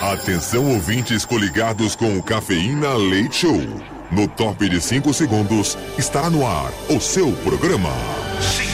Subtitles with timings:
[0.00, 3.60] Atenção ouvintes coligados com o Cafeína Leite Show.
[4.10, 7.90] No top de 5 segundos, está no ar o seu programa.
[8.40, 8.65] 5,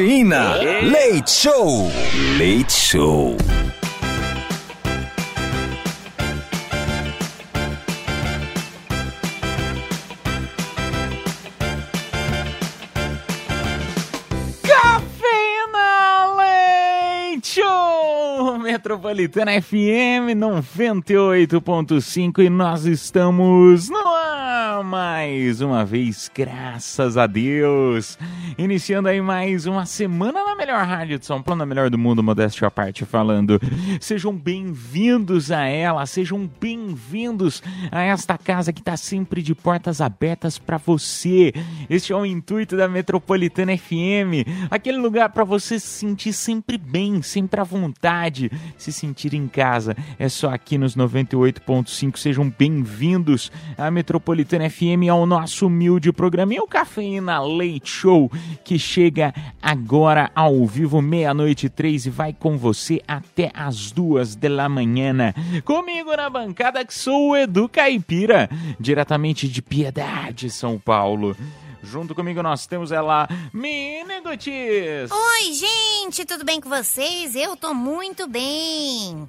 [0.00, 0.56] Cafeína.
[0.82, 1.90] Leite Show.
[2.38, 3.36] Leite Show.
[14.62, 18.58] Cafeína Leite Show!
[18.58, 24.39] Metropolitana FM 98.5 e nós estamos no ar
[24.90, 28.18] mais uma vez, graças a Deus.
[28.58, 32.24] Iniciando aí mais uma semana na melhor rádio de São Paulo, na melhor do mundo,
[32.24, 33.60] modéstia à parte falando.
[34.00, 40.58] Sejam bem-vindos a ela, sejam bem-vindos a esta casa que está sempre de portas abertas
[40.58, 41.52] para você.
[41.88, 47.22] Este é o intuito da Metropolitana FM, aquele lugar para você se sentir sempre bem,
[47.22, 49.96] sempre à vontade, se sentir em casa.
[50.18, 52.16] É só aqui nos 98.5.
[52.16, 54.79] Sejam bem-vindos à Metropolitana FM,
[55.10, 58.32] ao nosso humilde programa, o Cafeína Leite Show,
[58.64, 64.34] que chega agora ao vivo, meia-noite e três, e vai com você até as duas
[64.34, 65.34] da manhã.
[65.66, 71.36] Comigo na bancada, que sou o Edu Caipira, diretamente de Piedade, São Paulo.
[71.82, 75.10] Junto comigo nós temos ela, Mini Gutis.
[75.10, 77.34] Oi, gente, tudo bem com vocês?
[77.34, 79.28] Eu tô muito bem.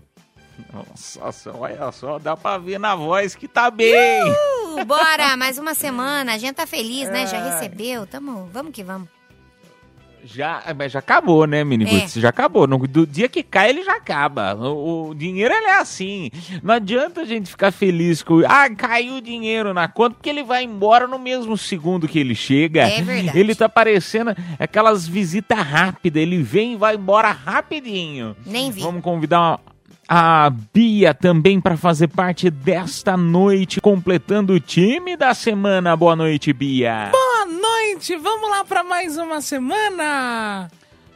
[0.71, 4.23] Nossa, olha só, dá pra ver na voz que tá bem.
[4.23, 6.33] Uh, bora, mais uma semana.
[6.33, 7.27] A gente tá feliz, né?
[7.27, 8.05] Já recebeu.
[8.05, 9.07] Tamo, vamos que vamos.
[10.23, 12.07] Já, mas já acabou, né, Mini É.
[12.07, 12.67] Já acabou.
[12.67, 14.55] No, do dia que cai, ele já acaba.
[14.55, 16.29] O, o dinheiro, ele é assim.
[16.61, 18.41] Não adianta a gente ficar feliz com...
[18.45, 22.35] Ah, caiu o dinheiro na conta, porque ele vai embora no mesmo segundo que ele
[22.35, 22.81] chega.
[22.81, 23.39] É verdade.
[23.39, 26.21] Ele tá parecendo aquelas visitas rápidas.
[26.21, 28.35] Ele vem e vai embora rapidinho.
[28.45, 28.81] Nem vi.
[28.81, 29.59] Vamos convidar
[30.13, 35.95] a Bia também para fazer parte desta noite, completando o time da semana.
[35.95, 37.09] Boa noite, Bia.
[37.13, 40.69] Boa noite, vamos lá para mais uma semana.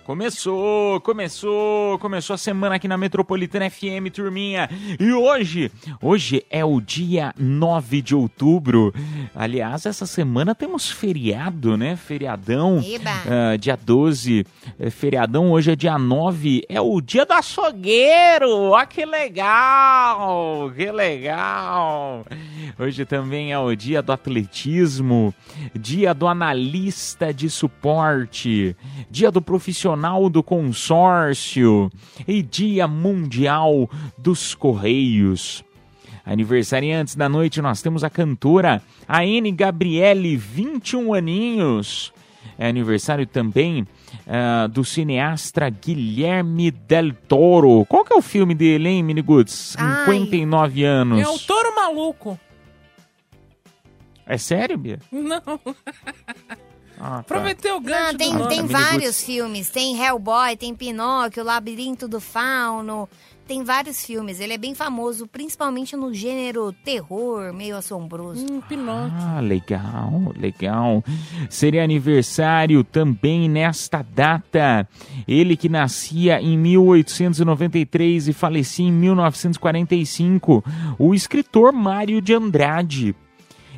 [0.05, 4.69] Começou, começou, começou a semana aqui na Metropolitana FM, turminha.
[4.99, 8.93] E hoje, hoje é o dia 9 de outubro.
[9.33, 11.95] Aliás, essa semana temos feriado, né?
[11.95, 12.83] Feriadão.
[13.25, 14.45] Ah, dia 12,
[14.77, 18.73] é feriadão, hoje é dia 9, é o dia do açougueiro.
[18.73, 22.23] Ó, que legal, que legal.
[22.77, 25.33] Hoje também é o dia do atletismo,
[25.73, 28.75] dia do analista de suporte,
[29.09, 29.94] dia do profissional
[30.29, 31.91] do consórcio
[32.27, 35.63] e dia mundial dos correios.
[36.25, 42.11] Aniversariantes da noite, nós temos a cantora Aene Gabriele, 21 aninhos.
[42.57, 43.85] É aniversário também
[44.27, 47.85] ah, do cineasta Guilherme Del Toro.
[47.85, 49.75] Qual que é o filme dele, hein, Miniguts?
[49.77, 50.05] Ai.
[50.05, 51.21] 59 anos.
[51.21, 52.39] É o touro maluco.
[54.25, 54.99] É sério, Bia?
[55.11, 55.39] Não,
[56.99, 57.23] Ah, tá.
[57.23, 59.69] prometeu o gancho Não, tem, do tem vários filmes.
[59.69, 63.09] Tem Hellboy, tem Pinóquio, O Labirinto do Fauno.
[63.47, 64.39] Tem vários filmes.
[64.39, 68.43] Ele é bem famoso, principalmente no gênero terror, meio assombroso.
[68.43, 69.13] Hum, Pinóquio.
[69.19, 71.03] Ah, legal, legal.
[71.47, 74.87] Seria aniversário também nesta data.
[75.27, 80.63] Ele que nascia em 1893 e falecia em 1945,
[80.97, 83.15] o escritor Mário de Andrade.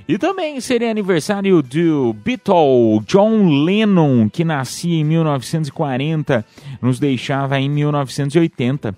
[0.08, 6.46] E também seria aniversário do Beatle John Lennon, que nascia em 1940,
[6.82, 8.96] nos deixava em 1980.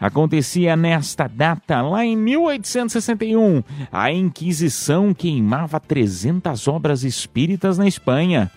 [0.00, 3.62] Acontecia nesta data, lá em 1861,
[3.92, 8.50] a Inquisição queimava 300 obras espíritas na Espanha.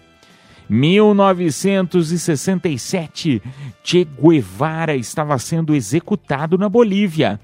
[0.70, 3.42] 1967,
[3.84, 7.42] Che Guevara estava sendo executado na Bolívia.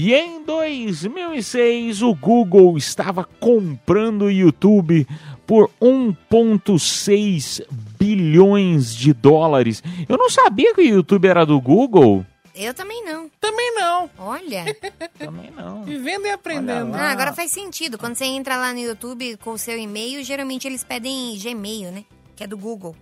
[0.00, 5.04] E em 2006, o Google estava comprando o YouTube
[5.44, 7.66] por 1,6
[7.98, 9.82] bilhões de dólares.
[10.08, 12.24] Eu não sabia que o YouTube era do Google.
[12.54, 13.28] Eu também não.
[13.40, 14.08] Também não.
[14.18, 14.66] Olha.
[15.18, 15.82] Também não.
[15.82, 16.94] Vivendo e aprendendo.
[16.94, 17.98] Ah, agora faz sentido.
[17.98, 22.04] Quando você entra lá no YouTube com o seu e-mail, geralmente eles pedem Gmail, né?
[22.36, 22.94] Que é do Google.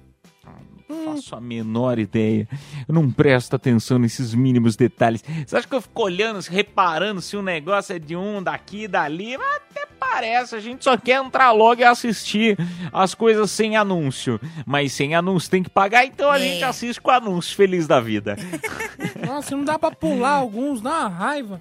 [0.89, 2.49] Não faço a menor ideia.
[2.87, 5.25] Eu não presto atenção nesses mínimos detalhes.
[5.47, 9.37] Você acha que eu fico olhando, reparando se um negócio é de um, daqui, dali?
[9.37, 10.55] Mas até aparece.
[10.55, 12.57] A gente só quer entrar logo e assistir
[12.93, 14.41] as coisas sem anúncio.
[14.65, 16.43] Mas sem anúncio tem que pagar, então a É.
[16.43, 17.57] gente assiste com anúncio.
[17.57, 18.37] Feliz da vida.
[19.27, 21.61] Nossa, não dá pra pular alguns, dá uma raiva.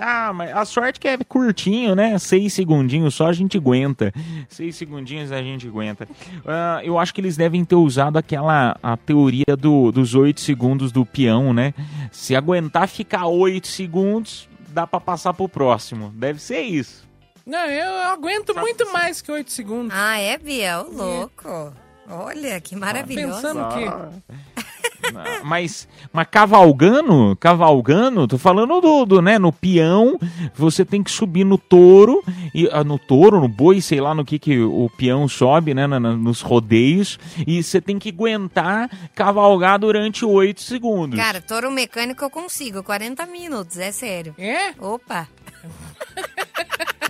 [0.00, 2.18] Ah, mas a sorte que é curtinho, né?
[2.18, 4.12] Seis segundinhos só a gente aguenta.
[4.48, 6.08] Seis segundinhos a gente aguenta.
[6.46, 10.90] Ah, eu acho que eles devem ter usado aquela a teoria do, dos oito segundos
[10.90, 11.74] do peão, né?
[12.10, 16.10] Se aguentar ficar oito segundos, dá pra passar pro próximo.
[16.14, 17.08] Deve ser isso.
[17.46, 19.92] Não, eu aguento muito mais que 8 segundos.
[19.96, 20.82] Ah, é, Bia?
[20.82, 21.72] Ô, louco.
[22.08, 23.42] Olha, que maravilhoso.
[23.42, 24.79] Pensando que.
[25.16, 30.18] Ah, Mas, mas cavalgando, cavalgando, tô falando do, do, né, no peão,
[30.54, 32.22] você tem que subir no touro,
[32.54, 35.86] e, ah, no touro, no boi, sei lá no que que o peão sobe, né,
[35.86, 41.18] na- na- nos rodeios, e você tem que aguentar cavalgar durante oito segundos.
[41.18, 44.34] Cara, touro mecânico eu consigo, 40 minutos, é sério.
[44.38, 44.72] É?
[44.78, 45.26] Opa,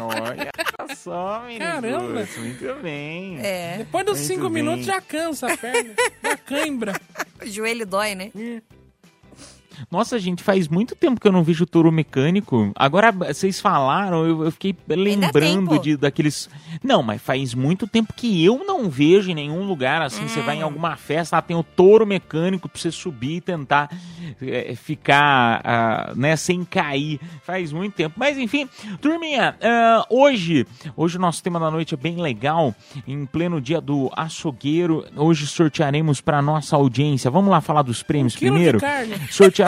[0.08, 1.64] Olha só, menino.
[1.64, 2.29] Caramba.
[2.38, 3.38] Muito bem.
[3.44, 3.76] é.
[3.79, 4.50] Depois dos Muito 5 bem.
[4.62, 5.94] minutos já cansa a perna.
[6.23, 6.93] dá cãibra.
[7.43, 8.31] O joelho dói, né?
[9.91, 12.73] Nossa, gente, faz muito tempo que eu não vejo touro mecânico.
[12.75, 16.49] Agora, vocês falaram, eu, eu fiquei lembrando de daqueles.
[16.82, 20.27] Não, mas faz muito tempo que eu não vejo em nenhum lugar assim.
[20.27, 23.91] Você vai em alguma festa, lá tem o touro mecânico pra você subir e tentar
[24.43, 27.21] é, ficar ah, né, sem cair.
[27.43, 28.15] Faz muito tempo.
[28.19, 28.69] Mas enfim,
[29.00, 30.67] turminha, ah, hoje,
[30.97, 32.75] hoje o nosso tema da noite é bem legal.
[33.06, 37.31] Em pleno dia do açougueiro, hoje sortearemos para nossa audiência.
[37.31, 38.79] Vamos lá falar dos prêmios de primeiro?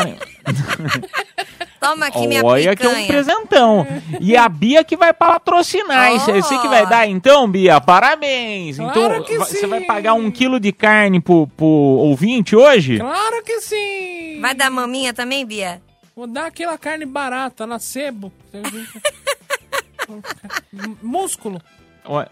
[1.80, 3.08] Toma aqui minha Olha que é um picanha.
[3.08, 3.86] presentão.
[4.20, 6.14] E a Bia que vai patrocinar.
[6.14, 7.80] Isso é você que vai dar, então, Bia?
[7.80, 8.76] Parabéns.
[8.76, 12.98] Claro então, que vai- você vai pagar um quilo de carne pro, pro ouvinte hoje?
[12.98, 14.38] Claro que sim!
[14.40, 15.82] Vai dar maminha também, Bia?
[16.14, 18.32] Vou dar aquela carne barata na sebo.
[21.02, 21.60] Músculo.
[22.04, 22.24] Ó,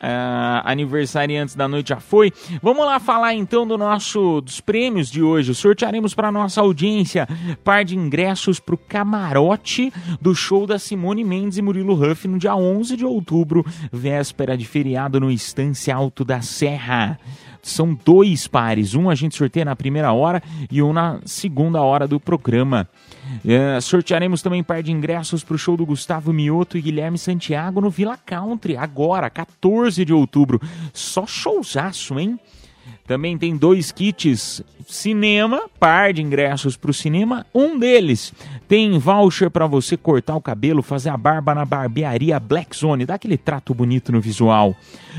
[0.00, 2.32] ah, aniversariantes da noite já foi.
[2.62, 5.54] Vamos lá falar então do nosso dos prêmios de hoje.
[5.54, 7.28] Sortearemos para nossa audiência
[7.64, 12.38] par de ingressos para o camarote do show da Simone Mendes e Murilo Huff no
[12.38, 17.18] dia 11 de outubro, véspera de feriado no Estância Alto da Serra.
[17.62, 22.06] São dois pares, um a gente sorteia na primeira hora e um na segunda hora
[22.06, 22.88] do programa.
[23.46, 27.80] É, sortearemos também par de ingressos para o show do Gustavo Mioto e Guilherme Santiago
[27.80, 30.60] no Villa Country, agora, 14 de outubro.
[30.92, 32.38] Só showzaço, hein?
[33.06, 37.46] Também tem dois kits cinema, par de ingressos para o cinema.
[37.54, 38.32] Um deles
[38.68, 43.14] tem voucher para você cortar o cabelo, fazer a barba na barbearia Black Zone, dá
[43.14, 44.76] aquele trato bonito no visual.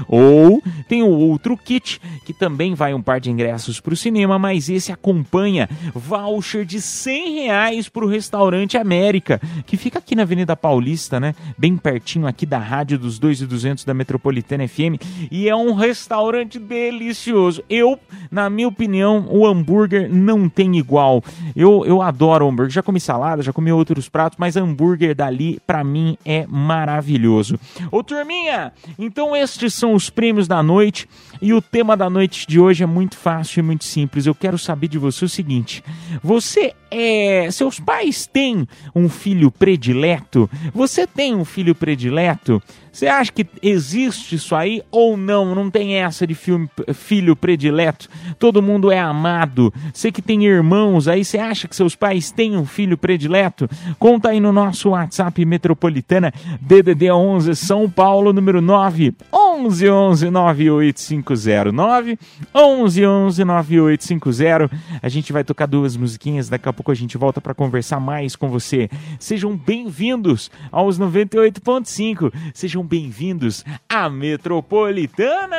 [0.08, 4.38] Ou tem o outro kit que também vai um par de ingressos para o cinema,
[4.38, 10.22] mas esse acompanha voucher de 100 reais para o restaurante América, que fica aqui na
[10.22, 11.34] Avenida Paulista, né?
[11.58, 15.02] Bem pertinho aqui da rádio dos 2 e 200 da Metropolitana FM.
[15.32, 17.64] E é um restaurante delicioso.
[17.70, 18.00] Eu,
[18.30, 21.24] na minha opinião, o hambúrguer não tem igual.
[21.56, 22.72] Eu, eu adoro hambúrguer.
[22.72, 27.60] Já comi salada, já comi outros pratos, mas hambúrguer dali, pra mim, é maravilhoso.
[27.92, 31.08] Ô, turminha, então estes são os prêmios da noite.
[31.42, 34.26] E o tema da noite de hoje é muito fácil e muito simples.
[34.26, 35.84] Eu quero saber de você o seguinte:
[36.22, 37.50] você é.
[37.52, 40.50] Seus pais têm um filho predileto?
[40.74, 42.62] Você tem um filho predileto?
[42.92, 45.56] Você acha que existe isso aí ou não?
[45.56, 48.10] Não tem essa de filme, filho predileto?
[48.38, 49.74] Todo mundo é amado.
[49.94, 53.70] Você que tem irmãos aí, você acha que seus pais têm um filho predileto?
[53.98, 62.20] Conta aí no nosso WhatsApp Metropolitana DDD 11 São Paulo, número 9 11 11 98509
[62.54, 64.70] 11 11 9850.
[65.02, 68.36] A gente vai tocar duas musiquinhas, daqui a pouco a gente volta para conversar mais
[68.36, 68.90] com você.
[69.20, 72.32] Sejam bem-vindos aos 98.5.
[72.54, 75.58] Sejam bem-vindos à Metropolitana.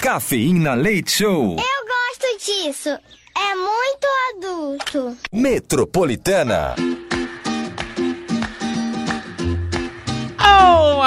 [0.00, 1.56] Cafeína Leite Show.
[1.56, 2.88] Eu gosto disso.
[2.88, 5.16] É muito adulto.
[5.32, 6.74] Metropolitana.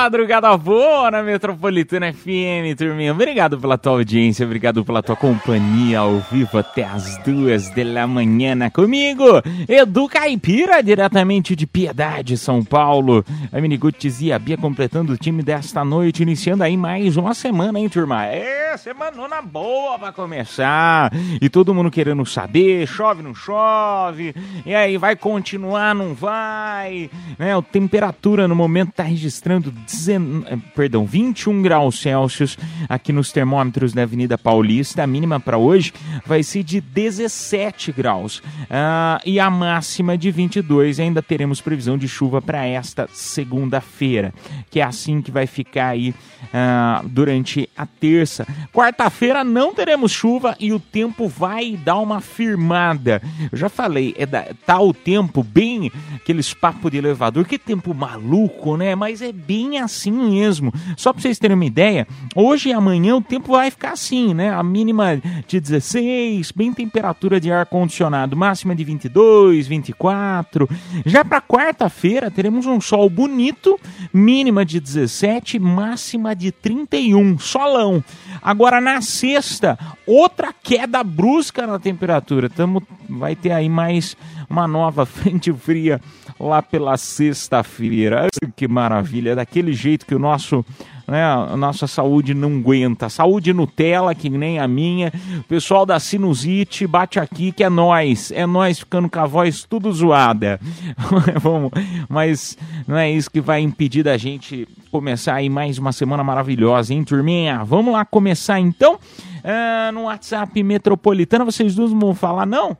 [0.04, 3.14] Madrugada boa na Metropolitana FM, turminha.
[3.14, 8.54] Obrigado pela tua audiência, obrigado pela tua companhia ao vivo até as duas da manhã
[8.54, 8.70] né?
[8.70, 9.24] comigo,
[9.66, 13.24] Edu Caipira, diretamente de Piedade, São Paulo.
[13.52, 17.80] A Miniguts e a Bia completando o time desta noite, iniciando aí mais uma semana,
[17.80, 18.26] hein, turma?
[18.26, 21.14] É, semanona boa pra começar.
[21.42, 24.36] E todo mundo querendo saber, chove, não chove,
[24.66, 27.10] e aí vai continuar, não vai,
[27.40, 27.58] né?
[27.58, 32.56] A temperatura no momento tá registrando registrando 19, eh, perdão, 21 graus Celsius
[32.88, 35.02] aqui nos termômetros da Avenida Paulista.
[35.02, 35.92] A mínima para hoje
[36.24, 41.00] vai ser de 17 graus Ah, e a máxima de 22.
[41.00, 44.34] Ainda teremos previsão de chuva para esta segunda-feira,
[44.70, 46.14] que é assim que vai ficar aí
[46.54, 48.46] ah, durante a terça.
[48.72, 53.22] Quarta-feira não teremos chuva e o tempo vai dar uma firmada.
[53.52, 57.94] Eu já falei, é da, tá o tempo bem aqueles papos de elevador, que tempo
[57.94, 58.94] maluco, né?
[58.96, 60.72] Mas é bem assim mesmo.
[60.98, 64.54] Só para vocês terem uma ideia, hoje e amanhã o tempo vai ficar assim, né?
[64.54, 70.70] A mínima de 16, bem temperatura de ar condicionado, máxima de 22, 24.
[71.06, 73.80] Já para quarta-feira teremos um sol bonito,
[74.14, 78.04] mínima de 17, máxima de 31, solão.
[78.42, 82.50] Agora na sexta, outra queda brusca na temperatura.
[82.50, 84.18] Tamo, vai ter aí mais
[84.50, 86.02] uma nova frente fria
[86.40, 88.28] lá pela sexta-feira.
[88.56, 90.66] Que maravilha, daquele jeito que o nosso,
[91.08, 93.10] né, a nossa saúde não aguenta.
[93.10, 95.12] Saúde Nutella, que nem a minha.
[95.40, 99.64] O pessoal da sinusite bate aqui que é nós, é nós ficando com a voz
[99.64, 100.60] tudo zoada.
[101.42, 101.72] Vamos,
[102.10, 106.94] mas não é isso que vai impedir da gente começar aí mais uma semana maravilhosa,
[106.94, 107.64] hein, turminha?
[107.64, 109.00] Vamos lá começar então.
[109.44, 112.78] Ah, no WhatsApp Metropolitana, vocês duas vão falar, não?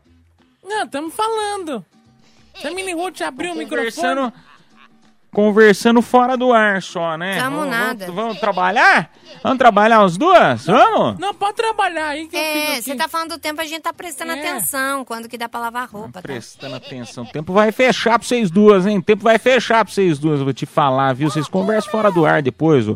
[0.64, 1.84] Não, estamos falando.
[2.56, 4.32] Se a Mini Ruth abrir o microfone...
[5.34, 7.40] Conversando, fora do ar só, né?
[7.40, 8.06] Tamo vamos, nada.
[8.06, 9.10] Vamos, vamos trabalhar?
[9.42, 10.66] Vamos trabalhar as duas?
[10.68, 11.20] Vamos?
[11.20, 14.32] Não, pode trabalhar aí que É, você tá falando do tempo, a gente tá prestando
[14.32, 14.40] É.
[14.40, 15.04] atenção.
[15.04, 16.22] Quando que dá pra lavar roupa, tá?
[16.22, 17.24] Prestando atenção.
[17.24, 19.00] O tempo vai fechar pra vocês duas, hein?
[19.00, 21.30] O tempo vai fechar pra vocês duas, eu vou te falar, viu?
[21.32, 22.88] Vocês conversam fora do ar depois.
[22.88, 22.96] ó.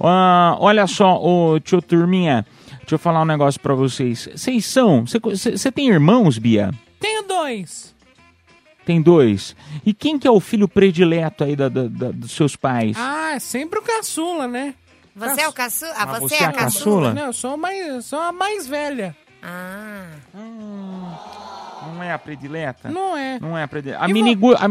[0.00, 2.44] Ah, olha só, ô tio Turminha,
[2.80, 4.28] deixa eu falar um negócio pra vocês.
[4.34, 5.04] Vocês são.
[5.06, 6.70] Você tem irmãos, Bia?
[7.00, 7.96] Tenho dois.
[8.88, 9.54] Tem dois.
[9.84, 12.96] E quem que é o filho predileto aí da, da- da- dos seus pais?
[12.98, 14.72] Ah, é sempre o caçula, né?
[15.14, 15.92] Você é o caçula?
[15.94, 17.08] Ah, Ah, você, você é é a a caçula?
[17.10, 17.14] caçula?
[17.14, 19.14] Não, eu sou, a mais, eu sou a mais velha.
[19.42, 20.06] Ah,
[21.86, 22.88] Não é a predileta?
[22.88, 23.38] Não é.
[23.38, 24.02] Não é a predileta.
[24.02, 24.66] A, E mini, Gu- a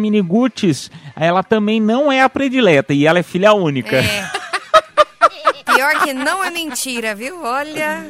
[1.16, 3.98] ela também não é a predileta e ela é filha única.
[3.98, 4.32] é.
[5.78, 7.42] Pior que não é mentira, viu?
[7.44, 8.04] Olha.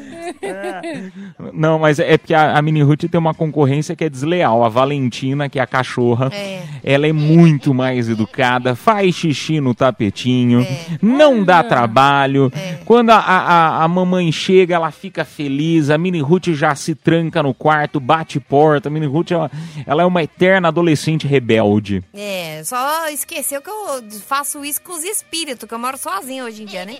[1.53, 4.63] Não, mas é porque a, a Mini Ruth tem uma concorrência que é desleal.
[4.63, 6.61] A Valentina, que é a cachorra, É.
[6.83, 10.97] ela é muito mais educada, faz xixi no tapetinho, É.
[11.01, 12.51] não dá trabalho.
[12.85, 15.89] Quando a, a, a mamãe chega, ela fica feliz.
[15.89, 18.89] A Mini Ruth já se tranca no quarto, bate porta.
[18.89, 19.51] A Mini Ruth, ela,
[19.85, 22.03] ela é uma eterna adolescente rebelde.
[22.13, 26.63] É, só esqueceu que eu faço isso com os espíritos, que eu moro sozinha hoje
[26.63, 26.97] em dia, né?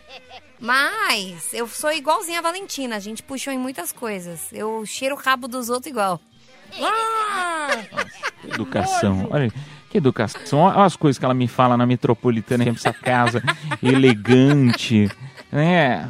[0.59, 4.51] Mas eu sou igualzinha a Valentina, a gente puxou em muitas coisas.
[4.51, 6.19] Eu cheiro o rabo dos outros igual.
[6.81, 7.69] Ah!
[8.41, 9.27] Que educação.
[9.29, 9.51] Olha,
[9.89, 10.59] que educação.
[10.59, 13.41] Olha as coisas que ela me fala na metropolitana, essa casa
[13.81, 15.09] elegante.
[15.51, 16.01] É,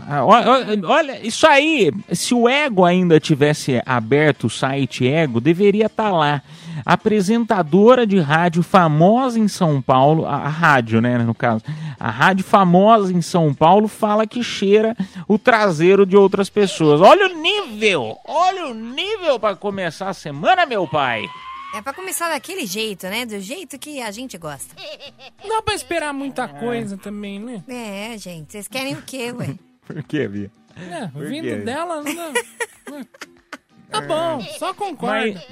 [0.83, 6.41] olha, isso aí, se o Ego ainda tivesse aberto o site Ego, deveria estar lá.
[6.83, 11.63] Apresentadora de rádio famosa em São Paulo, a, a rádio, né, no caso,
[11.99, 14.95] a rádio famosa em São Paulo fala que cheira
[15.27, 16.99] o traseiro de outras pessoas.
[16.99, 21.23] Olha o nível, olha o nível para começar a semana, meu pai.
[21.77, 23.23] É pra começar daquele jeito, né?
[23.23, 24.73] Do jeito que a gente gosta.
[25.43, 27.63] Não dá pra esperar muita coisa também, né?
[27.67, 29.53] É, gente, vocês querem o quê, ué?
[29.85, 30.51] Por que, Bia?
[30.75, 31.57] É, Por vindo quê?
[31.57, 32.33] dela, não.
[33.89, 35.33] Tá bom, só concordo.
[35.33, 35.47] Mas,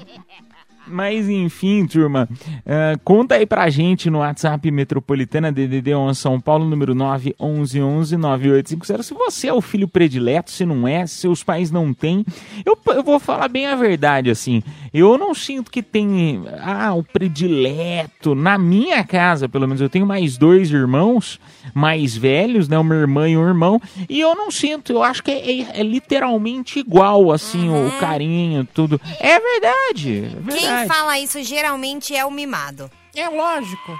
[0.86, 2.28] mas enfim, turma,
[2.66, 9.02] eh, conta aí pra gente no WhatsApp Metropolitana DDD 11 São Paulo, número 911-9850.
[9.02, 12.26] Se você é o filho predileto, se não é, se seus pais não têm.
[12.64, 14.62] Eu, eu vou falar bem a verdade, assim.
[14.98, 18.34] Eu não sinto que tem, ah, o predileto.
[18.34, 21.38] Na minha casa, pelo menos, eu tenho mais dois irmãos
[21.74, 22.78] mais velhos, né?
[22.78, 23.80] Uma irmã e um irmão.
[24.08, 27.92] E eu não sinto, eu acho que é, é- é literalmente igual, assim, o, o
[27.98, 29.00] carinho, tudo.
[29.20, 30.58] É verdade, é verdade.
[30.58, 32.90] Quem fala isso geralmente é o mimado.
[33.14, 33.92] É lógico.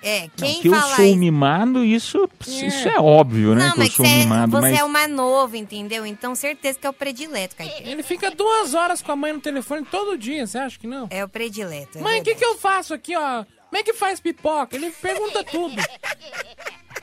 [0.00, 1.16] É, Não, quem que eu sou isso.
[1.16, 2.66] mimado, isso, É.
[2.66, 3.66] isso é óbvio, né?
[3.66, 6.06] Não, que eu mas sou você, é- mimado, você mas é o mais novo, entendeu?
[6.06, 7.90] Então certeza que é o predileto, Caipira.
[7.90, 11.08] Ele fica duas horas com a mãe no telefone todo dia, você acha que não?
[11.10, 11.98] É o predileto.
[11.98, 13.44] é Mãe, o que, que eu faço aqui, ó?
[13.68, 14.74] Como é que faz pipoca?
[14.76, 15.74] Ele pergunta tudo.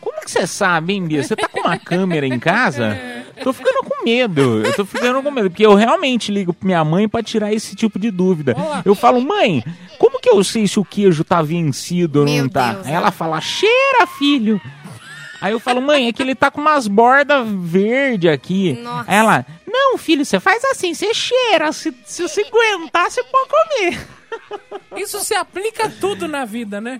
[0.01, 1.21] como que você sabe, hein, Bia?
[1.23, 2.97] Você tá com uma câmera em casa?
[3.43, 4.65] Tô ficando com medo.
[4.65, 7.75] Eu tô ficando com medo, porque eu realmente ligo pra minha mãe pra tirar esse
[7.75, 8.55] tipo de dúvida.
[8.57, 8.81] Olá.
[8.85, 9.63] Eu falo, mãe,
[10.25, 12.73] que eu sei se o queijo tá vencido ou não tá?
[12.73, 14.59] Deus, Aí ela fala, cheira, filho.
[15.39, 18.73] Aí eu falo, mãe, é que ele tá com umas bordas verde aqui.
[18.73, 19.11] Nossa.
[19.11, 21.71] Aí ela, não, filho, você faz assim, você cheira.
[21.71, 24.07] Se, se você aguentar, você pode comer.
[24.99, 26.99] Isso se aplica a tudo na vida, né?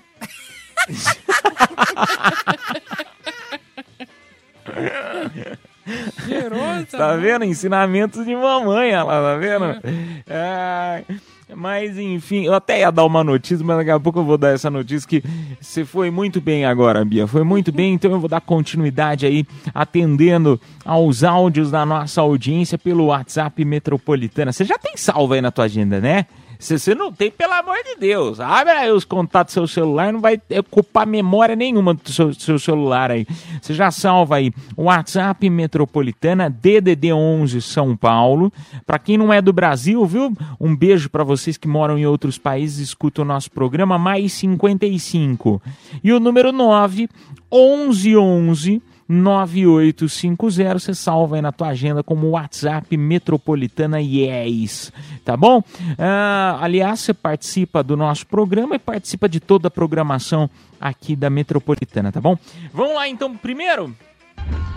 [6.28, 6.86] Cheiroso.
[6.92, 7.46] Tá vendo?
[7.46, 9.82] Ensinamentos de mamãe, ela, tá vendo?
[10.30, 11.06] Ai,
[11.54, 14.50] mas enfim, eu até ia dar uma notícia, mas daqui a pouco eu vou dar
[14.50, 15.24] essa notícia que
[15.60, 17.28] você foi muito bem agora, Bia.
[17.28, 22.78] Foi muito bem, então eu vou dar continuidade aí, atendendo aos áudios da nossa audiência
[22.78, 24.52] pelo WhatsApp Metropolitana.
[24.52, 26.26] Você já tem salvo aí na tua agenda, né?
[26.60, 30.12] Se você não tem, pelo amor de Deus, abre aí os contatos do seu celular,
[30.12, 33.26] não vai ocupar memória nenhuma do seu, seu celular aí.
[33.62, 38.52] Você já salva aí WhatsApp Metropolitana DDD 11 São Paulo.
[38.86, 40.34] Para quem não é do Brasil, viu?
[40.60, 45.62] Um beijo para vocês que moram em outros países escutam o nosso programa mais 55.
[46.04, 47.10] E o número 9
[47.52, 54.92] 1111 9850, você salva aí na tua agenda como WhatsApp Metropolitana Yes,
[55.24, 55.64] tá bom?
[55.98, 60.50] Ah, aliás, você participa do nosso programa e participa de toda a programação
[60.82, 62.38] aqui da Metropolitana, tá bom?
[62.74, 63.96] Vamos lá então, primeiro,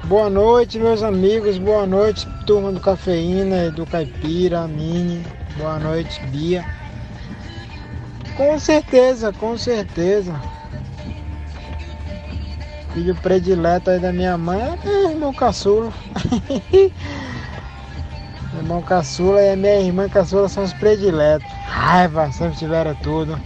[0.04, 1.58] Boa noite, meus amigos.
[1.58, 5.22] Boa noite, turma do Cafeína, do Caipira, Mini.
[5.58, 6.64] Boa noite, Bia.
[8.34, 10.40] Com certeza, com certeza.
[12.98, 15.92] Filho predileto aí da minha mãe é meu irmão caçula.
[18.58, 21.46] irmão caçula e minha irmã caçula são os prediletos.
[21.68, 23.40] Raiva, sempre tiveram tudo.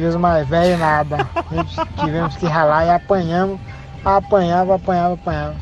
[0.00, 1.18] E os mais velhos nada.
[2.02, 3.60] Tivemos que ralar e apanhamos.
[4.04, 5.54] Apanhava, apanhava, apanhava.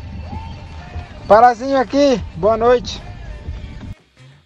[1.29, 3.03] Parazinho aqui, boa noite.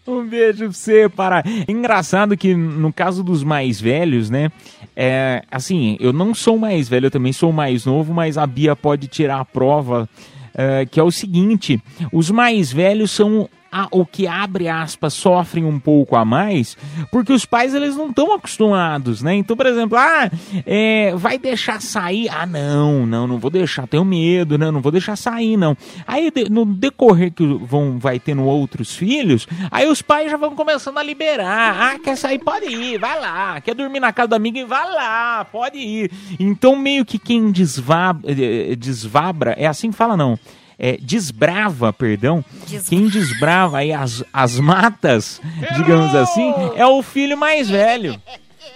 [0.06, 1.44] Um beijo pra você, para.
[1.68, 4.50] Engraçado que no caso dos mais velhos, né?
[4.96, 8.74] É, assim, eu não sou mais velho, eu também sou mais novo, mas a Bia
[8.74, 10.08] pode tirar a prova,
[10.54, 11.80] é, que é o seguinte:
[12.12, 13.48] os mais velhos são
[13.90, 16.76] o que abre aspas sofrem um pouco a mais,
[17.10, 19.34] porque os pais eles não estão acostumados, né?
[19.34, 20.30] Então, por exemplo, ah,
[20.66, 22.28] é, vai deixar sair?
[22.28, 24.70] Ah, não, não, não vou deixar, tenho medo, né?
[24.70, 25.76] Não vou deixar sair, não.
[26.06, 30.98] Aí no decorrer que vão vai tendo outros filhos, aí os pais já vão começando
[30.98, 31.94] a liberar.
[31.94, 32.38] Ah, quer sair?
[32.38, 33.60] Pode ir, vai lá.
[33.60, 34.64] Quer dormir na casa da amiga?
[34.66, 36.10] Vai lá, pode ir.
[36.38, 40.38] Então, meio que quem desva, eh, desvabra, é assim que fala, não.
[40.82, 42.86] É, desbrava, perdão, Desbrava.
[42.88, 45.38] quem desbrava aí as, as matas,
[45.76, 48.20] digamos assim, é o filho mais velho.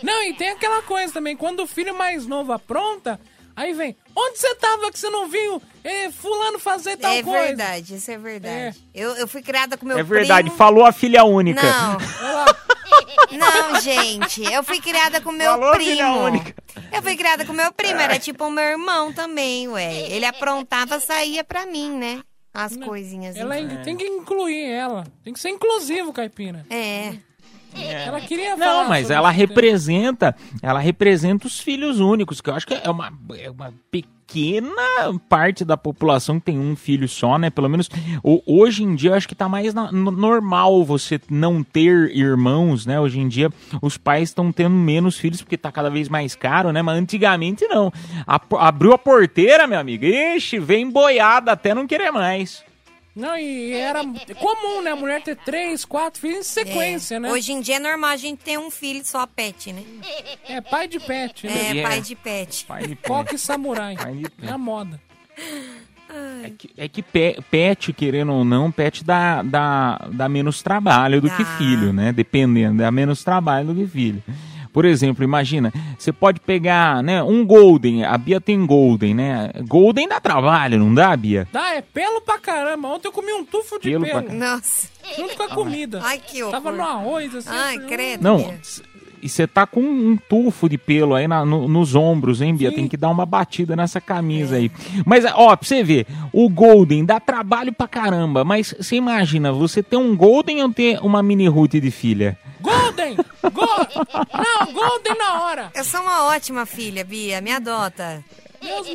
[0.02, 3.18] Não, e tem aquela coisa também, quando o filho mais novo apronta,
[3.56, 7.46] aí vem, onde você tava que você não viu eh, fulano fazer tal é coisa?
[7.46, 8.76] verdade, isso é verdade.
[8.94, 10.56] Eu, eu fui criada com meu É verdade, primo.
[10.56, 11.62] falou a filha única.
[11.62, 11.98] Não.
[13.38, 15.90] Não, gente, eu fui criada com meu Falou, primo.
[15.90, 16.54] filha única.
[16.92, 20.10] Eu fui criada com meu primo, era tipo o meu irmão também, ué.
[20.10, 22.22] Ele aprontava, saía pra mim, né?
[22.52, 23.34] As coisinhas.
[23.34, 23.82] Ela enfim.
[23.82, 25.04] tem que incluir ela.
[25.24, 26.64] Tem que ser inclusivo, Caipira.
[26.70, 27.14] É.
[27.82, 29.38] Ela queria Não, falar mas sobre ela isso.
[29.40, 34.72] representa, ela representa os filhos únicos, que eu acho que é uma, é uma pequena
[35.28, 37.50] parte da população que tem um filho só, né?
[37.50, 37.88] Pelo menos
[38.46, 42.86] hoje em dia eu acho que tá mais na- no- normal você não ter irmãos,
[42.86, 42.98] né?
[42.98, 43.50] Hoje em dia
[43.82, 46.80] os pais estão tendo menos filhos porque tá cada vez mais caro, né?
[46.82, 47.92] Mas antigamente não.
[48.26, 52.62] A abriu a porteira, meu amigo, ixi, vem boiada até não querer mais.
[53.14, 54.90] Não, e era comum, né?
[54.90, 57.20] A mulher ter três, quatro filhos em sequência, É.
[57.20, 57.30] né?
[57.30, 59.84] Hoje em dia é normal a gente ter um filho só pet, né?
[60.48, 61.52] É pai de pet, né?
[61.76, 61.82] É, É.
[61.82, 62.64] pai de pet.
[62.66, 62.96] Pai de.
[62.96, 63.94] Coque samurai.
[63.94, 64.46] Pai de pé.
[64.48, 65.00] É a moda.
[66.44, 71.20] É que, é que pe- pet, querendo ou não, pet dá, dá, dá menos trabalho
[71.20, 71.56] do que Dá.
[71.56, 72.12] filho, né?
[72.12, 74.22] Dependendo, dá menos trabalho do que filho.
[74.74, 79.52] Por exemplo, imagina, você pode pegar, né, um Golden, a Bia tem Golden, né?
[79.68, 81.46] Golden dá trabalho, não dá, Bia?
[81.52, 82.88] Dá, é pelo pra caramba.
[82.88, 84.32] Ontem eu comi um tufo de Pelo pelo.
[84.32, 84.88] Nossa.
[85.16, 86.00] Junto com a comida.
[86.02, 86.52] Ai, que horror.
[86.52, 87.50] Tava no arroz, assim.
[87.50, 88.24] Ai, assim, credo.
[88.24, 88.60] Não, Bia.
[89.24, 92.68] E você tá com um tufo de pelo aí na- no- nos ombros, hein, Bia?
[92.70, 92.76] Sim.
[92.76, 94.70] Tem que dar uma batida nessa camisa aí.
[95.06, 99.82] Mas, ó, pra você ver, o Golden dá trabalho pra caramba, mas você imagina, você
[99.82, 102.38] ter um Golden ou ter uma mini Ruth de filha?
[102.60, 103.16] Golden!
[103.16, 103.66] Go...
[104.32, 105.70] Não, Golden na hora!
[105.74, 107.40] Eu sou uma ótima filha, Bia.
[107.40, 108.24] Me adota.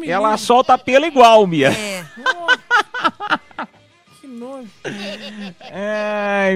[0.08, 1.70] Ela solta pelo igual, Bia.
[1.72, 2.04] É.
[4.30, 4.68] Nojo.
[5.74, 6.56] Ai.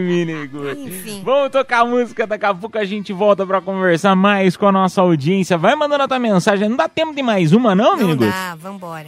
[0.78, 1.22] Enfim.
[1.24, 5.02] Vamos tocar música, daqui a pouco a gente volta pra conversar mais com a nossa
[5.02, 5.58] audiência.
[5.58, 6.70] Vai mandando a tua mensagem.
[6.70, 8.30] Não dá tempo de mais uma, não, Não menino?
[8.32, 9.08] dá, vambora.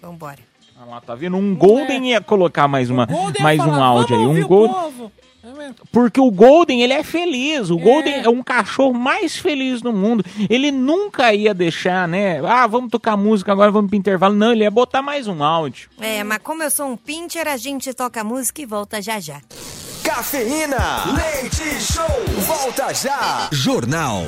[0.00, 0.38] Vambora.
[0.80, 1.36] Ah lá, tá vendo?
[1.36, 3.06] Um Golden ia colocar mais, uma,
[3.40, 4.22] mais um áudio aí.
[4.24, 5.12] "Vamos ouvir Um Golden.
[5.50, 5.72] Povo." É?
[5.92, 7.70] Porque o Golden, ele é feliz.
[7.70, 10.24] O Golden é um cachorro mais feliz do mundo.
[10.48, 12.40] Ele nunca ia deixar, né?
[12.44, 14.34] Ah, vamos tocar música agora, vamos pro intervalo.
[14.34, 15.88] Não, ele ia botar mais um áudio.
[16.00, 19.40] É, mas como eu sou um pincher, a gente toca música e volta já já.
[20.02, 21.04] Cafeína.
[21.14, 22.04] Leite Show.
[22.46, 23.48] Volta já.
[23.50, 24.22] Jornal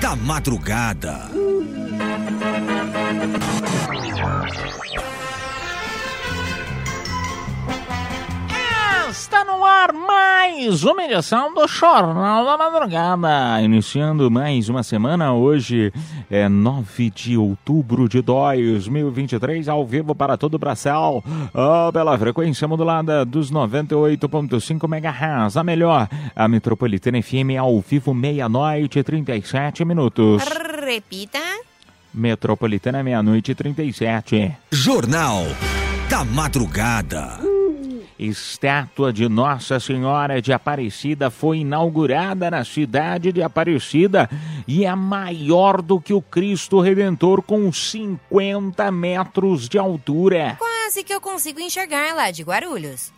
[0.00, 1.28] da Madrugada.
[9.38, 13.62] Está no ar mais uma edição do Jornal da Madrugada.
[13.62, 15.92] Iniciando mais uma semana, hoje
[16.28, 21.22] é 9 de outubro de 2023, ao vivo para todo o Brasil,
[21.54, 25.56] oh, pela frequência modulada dos 98.5 MHz.
[25.56, 30.42] A melhor, a Metropolitana FM ao vivo, meia-noite e 37 minutos.
[30.84, 31.38] Repita.
[32.12, 34.56] Metropolitana, meia-noite e 37.
[34.72, 35.44] Jornal
[36.10, 37.57] da Madrugada.
[38.18, 44.28] Estátua de Nossa Senhora de Aparecida foi inaugurada na cidade de Aparecida
[44.66, 50.56] e é maior do que o Cristo Redentor com 50 metros de altura.
[50.58, 53.12] Quase que eu consigo enxergar lá de Guarulhos.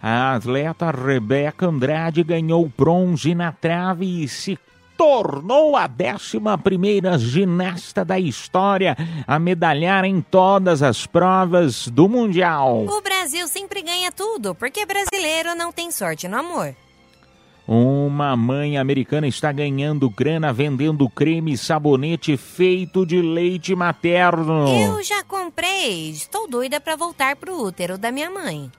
[0.00, 4.58] A atleta Rebeca Andrade ganhou bronze na trave e se
[5.00, 8.94] tornou a 11ª ginasta da história
[9.26, 12.84] a medalhar em todas as provas do Mundial.
[12.84, 16.76] O Brasil sempre ganha tudo, porque brasileiro não tem sorte no amor.
[17.66, 24.68] Uma mãe americana está ganhando grana vendendo creme e sabonete feito de leite materno.
[24.68, 26.10] Eu já comprei.
[26.10, 28.70] Estou doida pra voltar pro útero da minha mãe.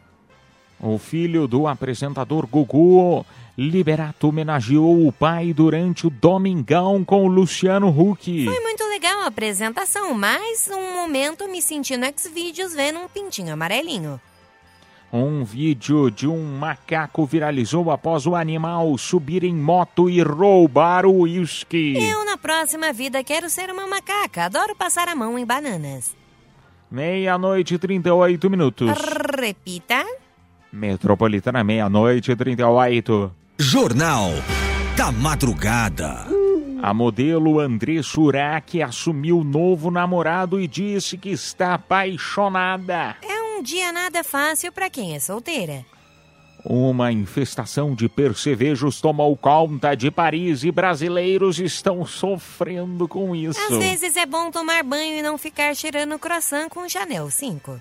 [0.80, 3.26] O filho do apresentador Gugu,
[3.58, 8.46] Liberato, homenageou o pai durante o Domingão com o Luciano Huck.
[8.46, 13.54] Foi muito legal a apresentação, mas um momento me senti no Xvideos vendo um pintinho
[13.54, 14.20] amarelinho.
[15.14, 21.24] Um vídeo de um macaco viralizou após o animal subir em moto e roubar o
[21.24, 21.98] uísque.
[21.98, 24.46] Eu, na próxima vida, quero ser uma macaca.
[24.46, 26.16] Adoro passar a mão em bananas.
[26.90, 28.90] Meia-noite e 38 minutos.
[29.38, 30.06] Repita.
[30.72, 33.41] Metropolitana, meia-noite e 38.
[33.62, 34.32] Jornal
[34.98, 36.26] da Madrugada.
[36.82, 43.16] A modelo André Surak assumiu novo namorado e disse que está apaixonada.
[43.22, 45.86] É um dia nada fácil pra quem é solteira.
[46.66, 53.62] Uma infestação de percevejos tomou conta de Paris e brasileiros estão sofrendo com isso.
[53.62, 57.80] Às vezes é bom tomar banho e não ficar cheirando croissant com Chanel 5.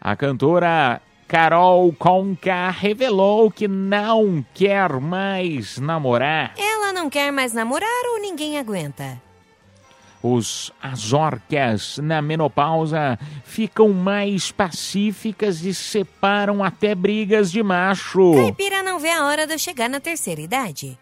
[0.00, 6.54] A cantora Carol Conká revelou que não quer mais namorar.
[6.56, 9.20] Ela não quer mais namorar ou ninguém aguenta?
[10.22, 18.32] Os as orcas na menopausa ficam mais pacíficas e separam até brigas de macho.
[18.34, 20.98] Caipira não vê a hora de eu chegar na terceira idade.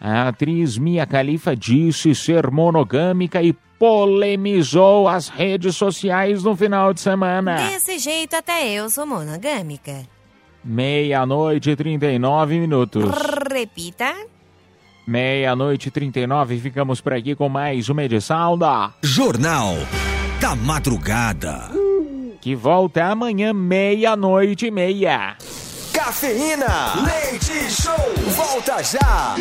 [0.00, 7.02] A atriz Mia Khalifa disse ser monogâmica e polemizou as redes sociais no final de
[7.02, 7.68] semana.
[7.68, 10.06] Desse jeito até eu sou monogâmica.
[10.64, 13.04] Meia-noite e 39 minutos.
[13.52, 14.10] Repita.
[15.06, 19.74] Meia-noite e 39, ficamos por aqui com mais uma edição da Jornal
[20.40, 21.68] da Madrugada.
[22.40, 25.36] que volta amanhã, meia-noite e meia.
[25.92, 26.94] Cafeína.
[27.04, 27.94] Leite Show.
[28.34, 29.34] Volta já.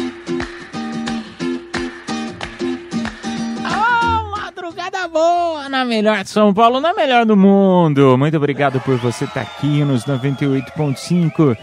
[4.64, 8.18] Madrugada boa na melhor de São Paulo, na melhor do mundo.
[8.18, 11.58] Muito obrigado por você estar aqui nos 98.5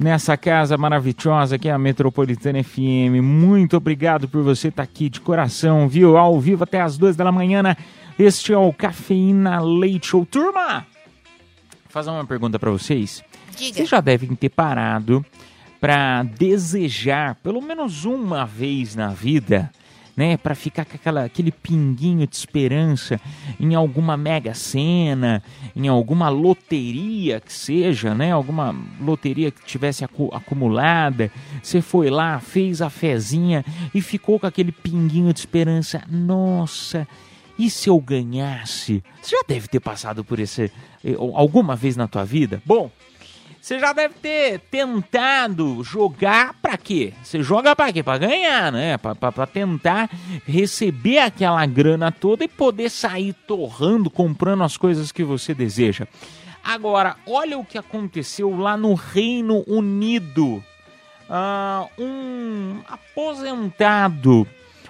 [0.00, 3.20] nessa casa maravilhosa que é a Metropolitana FM.
[3.22, 6.16] Muito obrigado por você estar aqui de coração, viu?
[6.16, 7.62] Ao vivo até as duas da manhã.
[7.62, 7.76] né?
[8.18, 10.24] Este é o Cafeína Leite Show.
[10.24, 10.86] Turma,
[11.84, 13.22] vou fazer uma pergunta para vocês.
[13.58, 13.74] Diga.
[13.74, 15.22] Vocês já devem ter parado
[15.78, 19.70] para desejar, pelo menos uma vez na vida,
[20.16, 23.20] né, para ficar com aquela, aquele pinguinho de esperança
[23.58, 25.42] em alguma mega sena,
[25.74, 31.30] em alguma loteria que seja, né, alguma loteria que tivesse acu- acumulada.
[31.62, 36.02] Você foi lá, fez a fezinha e ficou com aquele pinguinho de esperança.
[36.08, 37.06] Nossa,
[37.58, 39.02] e se eu ganhasse?
[39.20, 40.70] Você já deve ter passado por esse
[41.04, 42.62] eh, alguma vez na tua vida?
[42.64, 42.90] Bom,
[43.62, 47.12] você já deve ter tentado jogar pra quê?
[47.22, 48.02] Você joga pra quê?
[48.02, 48.98] Pra ganhar, né?
[48.98, 50.10] Pra tentar
[50.44, 56.08] receber aquela grana toda e poder sair torrando, comprando as coisas que você deseja.
[56.64, 60.62] Agora, olha o que aconteceu lá no Reino Unido.
[61.30, 64.44] Ah, um aposentado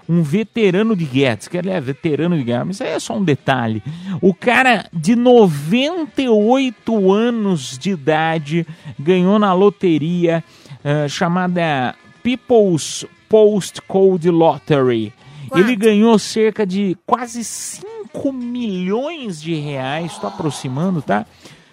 [0.08, 3.24] um veterano de guerra, diz que ele é veterano de guerra, mas é só um
[3.24, 3.82] detalhe.
[4.20, 8.66] O cara de 98 anos de idade
[8.98, 10.42] ganhou na loteria
[10.84, 15.12] eh, chamada People's Postcode Lottery.
[15.48, 15.64] Quanto?
[15.64, 21.26] Ele ganhou cerca de quase 5 milhões de reais, estou aproximando, tá?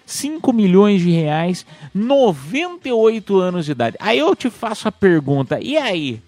[0.06, 1.64] 5 milhões de reais,
[1.94, 3.96] 98 anos de idade.
[4.00, 6.20] Aí eu te faço a pergunta, e aí?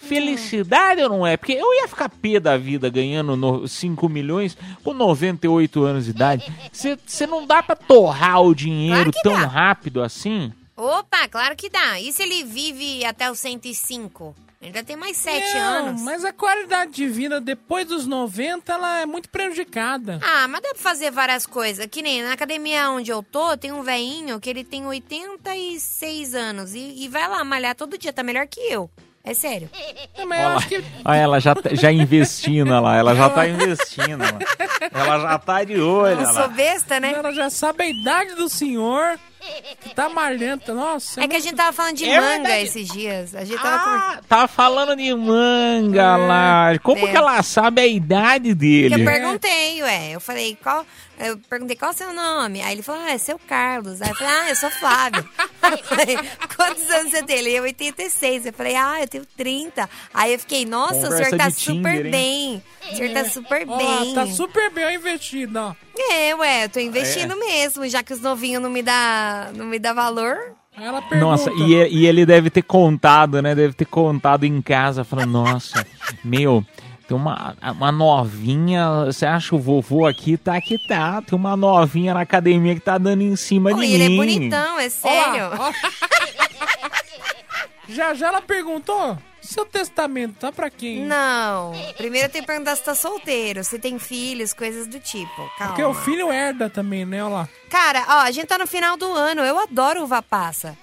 [0.00, 1.36] Felicidade ou não é?
[1.36, 6.10] Porque eu ia ficar pé da vida ganhando no, 5 milhões com 98 anos de
[6.10, 6.52] idade.
[6.72, 9.46] Você não dá pra torrar o dinheiro Claro tão dá.
[9.46, 10.52] rápido assim?
[10.76, 12.00] Opa, claro que dá.
[12.00, 14.34] E se ele vive até os 105?
[14.60, 16.02] Ele ainda tem mais 7 Não, anos.
[16.02, 20.18] mas a qualidade de vida depois dos 90, ela é muito prejudicada.
[20.22, 21.86] Ah, mas dá pra fazer várias coisas.
[21.86, 26.74] Que nem na academia onde eu tô, tem um velhinho que ele tem 86 anos
[26.74, 28.12] e, e vai lá malhar todo dia.
[28.12, 28.90] Tá melhor que eu.
[29.22, 29.68] É sério.
[30.16, 33.28] É, mas eu Olha, acho que olha ela já, tá- já investindo lá, ela já
[33.28, 34.24] tá investindo.
[34.24, 34.38] Ela,
[35.04, 36.20] ela já tá de olho.
[36.20, 36.48] Eu sou lá.
[36.48, 37.12] besta, né?
[37.14, 39.18] ela já sabe a idade do senhor
[39.82, 40.74] que tá malhando.
[40.74, 42.64] Nossa, É que a gente tava falando de É manga verdade.
[42.64, 43.34] esses dias.
[43.34, 43.96] A gente tava.
[44.14, 46.78] Ah, tá falando de manga lá.
[46.82, 47.10] Como É.
[47.10, 49.04] que ela sabe a idade eu dele?
[49.04, 50.12] perguntei, ué.
[50.12, 50.84] Eu falei, qual.
[51.20, 52.62] Eu perguntei qual é o seu nome.
[52.62, 54.00] Aí ele falou, ah, é seu Carlos.
[54.00, 55.28] Aí eu falei, ah, eu sou Flávio.
[55.62, 56.16] Aí eu falei,
[56.56, 57.38] quantos anos você tem?
[57.38, 58.46] Ele, eu 86.
[58.46, 59.88] Eu falei, ah, eu tenho 30.
[60.14, 62.62] Aí eu fiquei, nossa, o Conversa senhor tá super Tinder, bem.
[62.92, 64.14] O senhor tá super Ó, bem.
[64.14, 65.74] tá super bem investido, ó.
[66.12, 66.82] É, ué, eu tô É.
[66.82, 70.36] investindo mesmo, já que os novinhos não me dá, não me dá valor.
[70.76, 71.20] Aí ela pergunta.
[71.20, 73.54] Nossa, e, e- e ele deve ter contado, né?
[73.54, 75.86] Deve ter contado em casa, falando, nossa,
[76.24, 76.64] meu,
[77.10, 80.36] tem uma, uma novinha, você acha o vovô aqui?
[80.36, 83.86] Tá que tá, tem uma novinha na academia que tá dando em cima Pô, de
[83.92, 84.16] ele é mim.
[84.16, 85.50] bonitão, é sério.
[85.58, 85.72] Ó, ó.
[87.90, 91.04] já já ela perguntou, seu testamento tá pra quem?
[91.04, 95.50] Não, primeiro eu tenho que perguntar se tá solteiro, se tem filhos, coisas do tipo.
[95.58, 95.74] Calma.
[95.74, 97.24] Porque o filho herda também, né?
[97.24, 97.48] Olha lá.
[97.68, 100.78] Cara, ó, a gente tá no final do ano, eu adoro uva passa.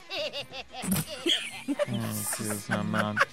[2.38, 3.26] Jesus amado.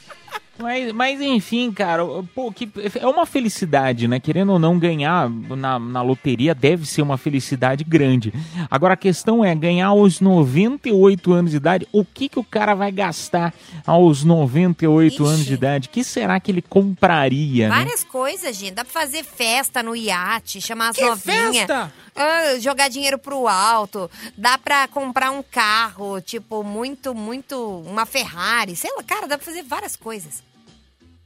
[0.59, 4.21] Mas, mas enfim, cara, pô, que, é uma felicidade, né?
[4.21, 8.33] Querendo ou não ganhar na, na loteria deve ser uma felicidade grande.
[8.71, 11.89] Agora a questão é ganhar aos 98 anos de idade.
[11.93, 13.53] O que, que o cara vai gastar
[13.85, 15.23] aos 98 Ixi.
[15.23, 15.89] anos de idade?
[15.89, 17.75] O que será que ele compraria, né?
[17.75, 18.75] Várias coisas, gente.
[18.75, 21.57] Dá pra fazer festa no iate, chamar as Que novinhas.
[21.57, 21.93] festa?
[22.15, 24.09] Ah, jogar dinheiro pro alto.
[24.39, 27.57] Dá pra comprar um carro, tipo, muito, muito.
[27.85, 28.77] Uma Ferrari.
[28.77, 30.44] Sei lá, cara, dá pra fazer várias coisas.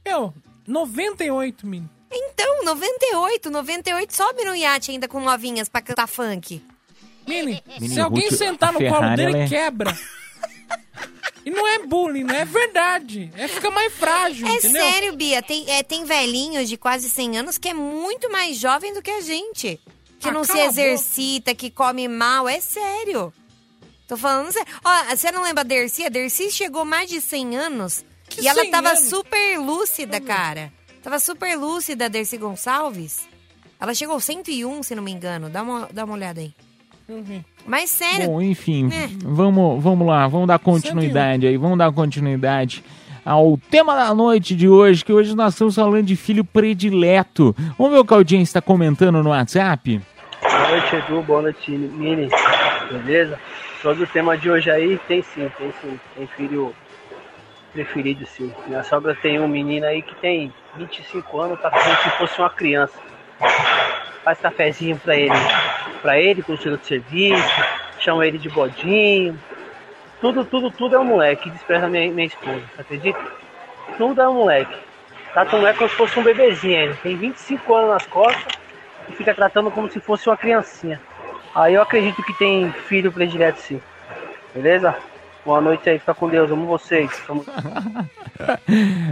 [0.05, 0.33] Meu,
[0.67, 1.89] 98, menino.
[2.11, 6.61] Então, 98, 98 sobe no iate ainda com novinhas pra cantar funk.
[7.27, 9.97] Mini, Mini se alguém Ruth, sentar no colo Ferrari, dele, ela é- quebra.
[11.45, 13.31] E não é bullying, não é verdade.
[13.37, 14.81] É fica mais frágil, É entendeu?
[14.83, 15.41] sério, Bia.
[15.41, 19.09] Tem, é, tem velhinhos de quase 100 anos que é muito mais jovem do que
[19.11, 19.79] a gente.
[20.19, 22.47] Que Ah, não se exercita, que come mal.
[22.49, 23.31] É sério.
[24.07, 24.67] Tô falando sério.
[24.83, 26.03] Ó, você não lembra a Dercy?
[26.05, 28.03] A Dercy chegou mais de 100 anos
[28.43, 28.99] e ela 100 tava anos?
[29.01, 30.71] super lúcida, cara.
[31.03, 33.27] Tava super lúcida a Dercy Gonçalves.
[33.79, 35.49] Ela chegou aos 101, se não me engano.
[35.49, 36.53] Dá uma, dá uma olhada aí.
[37.07, 37.43] Ver.
[37.65, 39.07] Mas sério, Bom, enfim, É.
[39.23, 42.83] vamos, vamos lá, vamos dar continuidade aí, vamos dar continuidade
[43.25, 47.55] ao tema da noite de hoje, que hoje nós estamos falando de filho predileto.
[47.79, 49.99] Vamos ver o que a audiência está comentando no WhatsApp?
[50.41, 51.21] Boa noite, Edu.
[51.23, 52.29] Boa noite, Mini.
[52.91, 53.39] Beleza?
[53.81, 55.99] Sobre o tema de hoje aí, tem sim, tem sim.
[56.15, 56.73] Tem filho
[57.73, 58.53] preferido, sim.
[58.67, 62.49] Minha sogra tem um menino aí que tem 25 anos, tá como se fosse uma
[62.49, 62.97] criança.
[64.23, 65.33] Faz cafezinho pra ele,
[66.01, 67.63] pra ele, quando chega do serviço,
[67.99, 69.39] chama ele de bodinho.
[70.19, 71.49] Tudo, tudo, tudo é um moleque.
[71.49, 73.19] Despreza minha, minha esposa, você acredita?
[73.97, 74.75] Tudo é um moleque.
[75.33, 76.77] Trata o moleque como se fosse um bebezinho.
[76.77, 78.59] Ele tem 25 anos nas costas
[79.09, 80.99] e fica tratando como se fosse uma criancinha.
[81.55, 83.81] Aí eu acredito que tem filho predileto sim.
[84.53, 84.95] Beleza?
[85.45, 87.09] Boa noite aí, fica com Deus, amo vocês.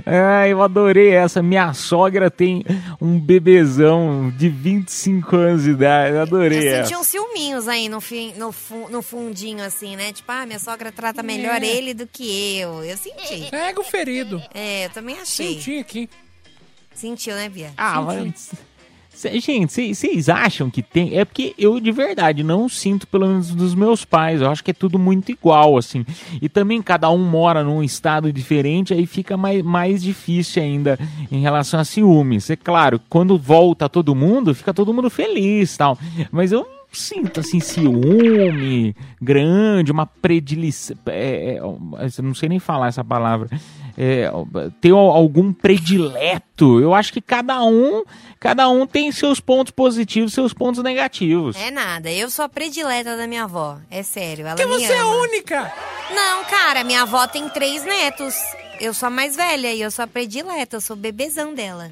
[0.06, 1.42] Ah, eu adorei essa.
[1.42, 2.64] Minha sogra tem
[3.02, 6.16] um bebezão de 25 anos de idade.
[6.16, 6.84] Eu adorei eu essa.
[6.90, 10.12] senti uns ciúminhos aí no, fim, no, fu- no fundinho, assim, né?
[10.12, 11.66] Tipo, ah, minha sogra trata melhor É.
[11.66, 12.84] ele do que eu.
[12.84, 13.50] Eu senti.
[13.50, 14.42] Pega o ferido.
[14.54, 15.56] É, eu também achei.
[15.56, 16.10] Senti aqui.
[16.94, 17.72] Sentiu, né, Bia?
[17.78, 18.52] Ah, mas.
[19.40, 21.18] Gente, vocês acham que tem?
[21.18, 24.42] É porque eu de verdade não sinto, pelo menos dos meus pais.
[24.42, 26.06] Eu acho que é tudo muito igual, assim.
[26.42, 31.00] E também cada um mora num estado diferente, aí fica mais, mais difícil ainda
[31.32, 32.50] em relação a ciúmes.
[32.50, 35.98] É claro, quando volta todo mundo, fica todo mundo feliz tal.
[36.32, 40.96] Mas eu sinto assim ciúme grande, uma predileção.
[41.08, 43.50] É, é, eu não sei nem falar essa palavra.
[44.00, 44.30] É,
[44.80, 46.80] ter algum predileto.
[46.80, 48.04] Eu acho que cada um,
[48.40, 51.56] cada um tem seus pontos positivos, seus pontos negativos.
[51.56, 53.80] É nada, eu sou a predileta da minha avó.
[53.90, 55.16] É sério, ela Porque você é ama.
[55.16, 55.74] única.
[56.14, 58.36] Não, cara, minha avó tem três netos.
[58.80, 61.92] Eu sou a mais velha e eu sou a predileta, eu sou o bebezão dela.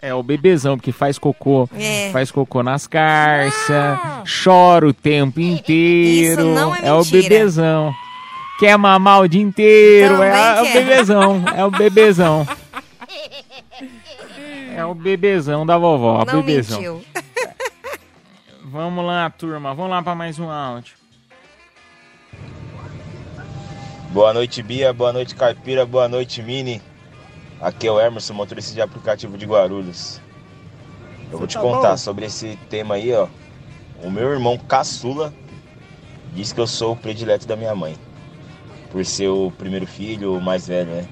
[0.00, 2.10] É o bebezão que faz cocô, É.
[2.12, 3.98] faz cocô nas carças,
[4.44, 6.42] chora o tempo inteiro.
[6.42, 7.22] Isso não é o mentira.
[7.22, 7.94] bebezão.
[8.62, 10.14] Quer mamar o dia inteiro.
[10.14, 12.46] Também É, o bebezão, é o bebezão.
[14.74, 16.78] É o bebezão da vovó, Não bebezão.
[16.78, 17.04] mentiu.
[18.64, 20.94] Vamos lá, turma, vamos lá para mais um áudio.
[24.10, 24.90] Boa noite, Bia.
[24.94, 25.84] Boa noite, Caipira.
[25.84, 26.80] Boa noite, Mini.
[27.60, 30.22] Aqui é o Emerson, motorista de aplicativo de Guarulhos.
[31.30, 31.96] Eu vou te tá contar bom.
[31.98, 33.28] sobre esse tema aí, ó.
[34.02, 35.34] O meu irmão caçula
[36.32, 37.94] diz que eu sou o predileto da minha mãe.
[38.92, 41.08] Por ser o primeiro filho, o mais velho, né?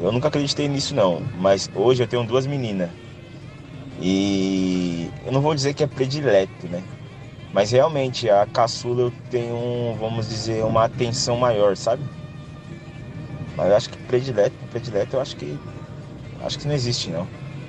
[0.00, 2.90] Eu nunca acreditei nisso não, mas hoje eu tenho duas meninas.
[4.00, 6.82] E eu não vou dizer que é predileto, né?
[7.52, 12.02] Mas realmente a caçula eu tenho, vamos dizer, uma atenção maior, sabe?
[13.56, 15.58] Mas eu acho que predileto, predileto eu acho que
[16.40, 17.28] acho que não existe não.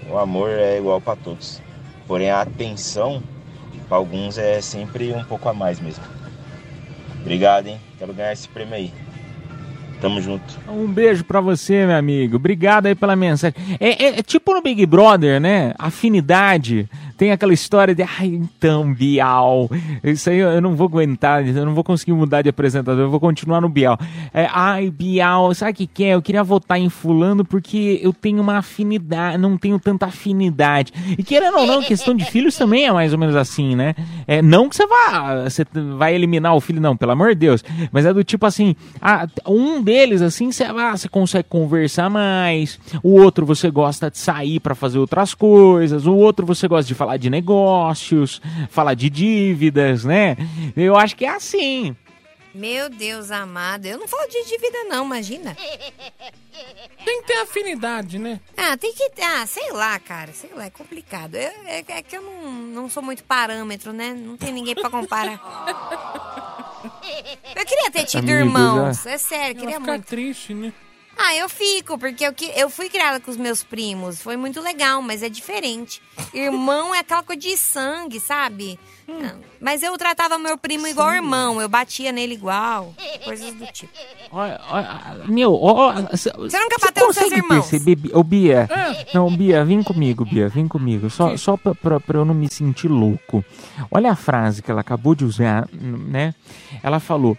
[0.09, 1.61] O amor é igual para todos.
[2.07, 3.23] Porém a atenção
[3.87, 6.03] para alguns é sempre um pouco a mais mesmo.
[7.29, 7.77] Obrigado, hein?
[7.99, 8.91] Quero ganhar esse prêmio aí.
[10.01, 10.43] Tamo junto.
[10.67, 12.37] Um beijo pra você, meu amigo.
[12.37, 13.55] Obrigado aí pela mensagem.
[13.79, 15.73] É, é- é tipo no Big Brother, né?
[15.77, 16.89] Afinidade.
[17.19, 19.69] Tem aquela história de, ai, então, Bial.
[20.01, 23.19] Isso aí eu não vou aguentar, eu não vou conseguir mudar de apresentador, eu vou
[23.19, 23.99] continuar no Bial.
[24.33, 26.13] É, ai, Bial, sabe o que, que é?
[26.15, 30.93] Eu queria votar em Fulano porque eu tenho uma afinidade, não tenho tanta afinidade.
[31.17, 33.95] E querendo ou não, questão de filhos também é mais ou menos assim, né?
[34.25, 35.65] É, não que você vá, você
[35.97, 37.61] vai eliminar o filho, não, pelo amor de Deus.
[37.91, 42.79] Mas é do tipo assim, ah, um deles, assim, você, ah, você consegue conversar mais.
[43.03, 46.07] O outro você gosta de sair pra fazer outras coisas.
[46.07, 50.35] O outro você gosta de falar de negócios, falar de dívidas, né?
[50.75, 51.95] Eu acho que é assim.
[52.53, 55.55] Meu Deus amado, eu não falo de dívida não, imagina.
[57.05, 58.41] Tem que ter afinidade, né?
[58.57, 59.09] Ah, tem que.
[59.21, 61.35] Ah, sei lá, cara, sei lá, é complicado.
[61.35, 64.13] Eu- é, é que eu não, não sou muito parâmetro, né?
[64.13, 65.39] Não tem ninguém pra comparar.
[67.55, 70.05] Eu queria ter tido Amigo, irmãos, já- é sério, Ela queria muito.
[70.05, 70.71] triste, né?
[71.21, 74.21] Ah, eu fico, porque eu, que- eu fui criada com os meus primos.
[74.21, 76.01] Foi muito legal, mas é diferente.
[76.33, 78.79] Irmão é aquela coisa de sangue, sabe?
[79.07, 79.19] Hum.
[79.25, 82.93] Ah, Mas eu tratava meu primo igual irmão, eu batia nele igual.
[83.25, 83.91] Coisas do tipo.
[84.31, 87.67] Olha, olha, meu, ó, você nunca bateu nos seus irmãos?
[87.69, 88.69] perceber, ô Bia?
[88.71, 88.95] Ah.
[89.13, 91.09] Não, Bia, vem comigo, Bia, vem comigo.
[91.09, 93.43] Só, só pra, pra, pra eu não me sentir louco.
[93.91, 96.33] Olha a frase que ela acabou de usar, né?
[96.83, 97.35] Ela falou.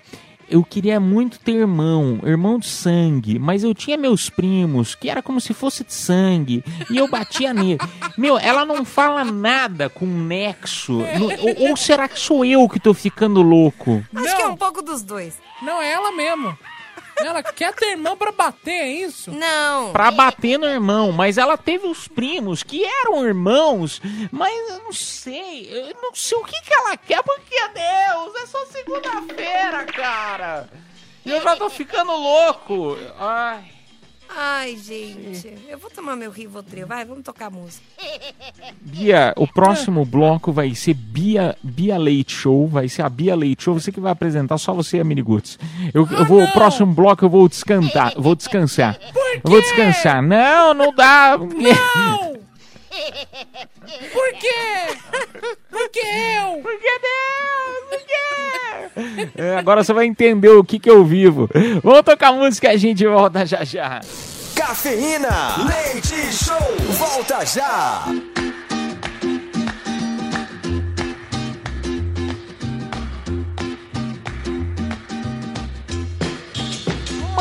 [0.51, 5.23] Eu queria muito ter irmão, irmão de sangue, mas eu tinha meus primos, que era
[5.23, 7.79] como se fosse de sangue, e eu batia nele.
[8.19, 10.95] Meu, ela não fala nada com nexo.
[11.19, 14.05] No- ou, ou será que sou eu que tô ficando louco?
[14.15, 15.39] Acho que é um pouco dos dois.
[15.63, 16.59] Não, é ela mesmo.
[17.25, 19.31] Ela quer ter irmão pra bater, é isso?
[19.31, 19.93] Não.
[19.93, 24.93] Pra bater no irmão, mas ela teve os primos que eram irmãos, mas eu não
[24.93, 30.69] sei, eu não sei o que, que ela quer, porque Deus, é só segunda-feira, cara.
[31.25, 32.97] E eu já tô ficando louco.
[33.19, 33.80] Ai.
[34.37, 35.53] Ai, gente.
[35.69, 36.87] Eu vou tomar meu Rivotril.
[36.87, 37.85] Vai, vamos tocar música.
[38.81, 43.65] Bia, o próximo bloco vai ser Bia, Bia Leite Show, vai ser a Bia Leite
[43.65, 45.59] Show, você que vai apresentar, só você e a Miniguts.
[45.93, 48.99] Eu, eu vou, o próximo bloco eu vou descantar, eu vou descansar.
[49.43, 50.23] Eu vou descansar.
[50.23, 51.37] Não, não dá.
[51.37, 52.31] Não!
[54.13, 54.99] Por quê?
[55.71, 56.61] Por que eu?
[56.63, 57.89] Por que Deus?
[57.89, 59.31] Por quê?
[59.37, 61.49] É, agora você vai entender o que que eu vivo.
[61.83, 64.01] Vamos tocar música e a gente volta já já.
[64.55, 66.59] Cafeína, leite show,
[66.99, 68.05] volta já.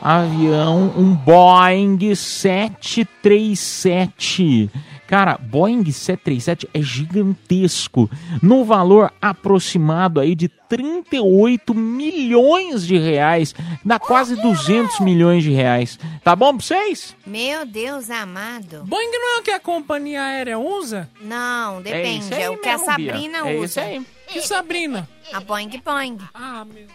[0.06, 4.70] avião, um Boeing 737.
[5.08, 8.08] Cara, Boeing 737 é gigantesco,
[8.42, 15.98] no valor aproximado aí de 38 milhões de reais, dá quase 200 milhões de reais.
[16.24, 17.14] Tá bom pra vocês?
[17.26, 18.82] Meu Deus amado.
[18.84, 21.08] Boeing não é o que a companhia aérea usa?
[21.20, 22.24] Não, depende.
[22.26, 23.12] isso É, aí o que a mesmo, Bia.
[23.12, 23.64] Sabrina É usa.
[23.64, 24.06] isso aí.
[24.28, 25.08] Que Sabrina?
[25.32, 26.18] A Boing Boing.
[26.34, 26.86] Ah, meu.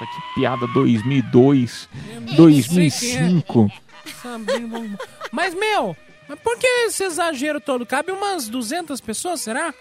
[0.00, 1.88] Nossa, que piada 2002,
[2.26, 3.70] sei 2005.
[4.20, 4.98] Sabrina, vamos-
[5.30, 5.96] Mas, meu,
[6.42, 7.86] por que esse exagero todo?
[7.86, 9.72] Cabe umas 200 pessoas, será?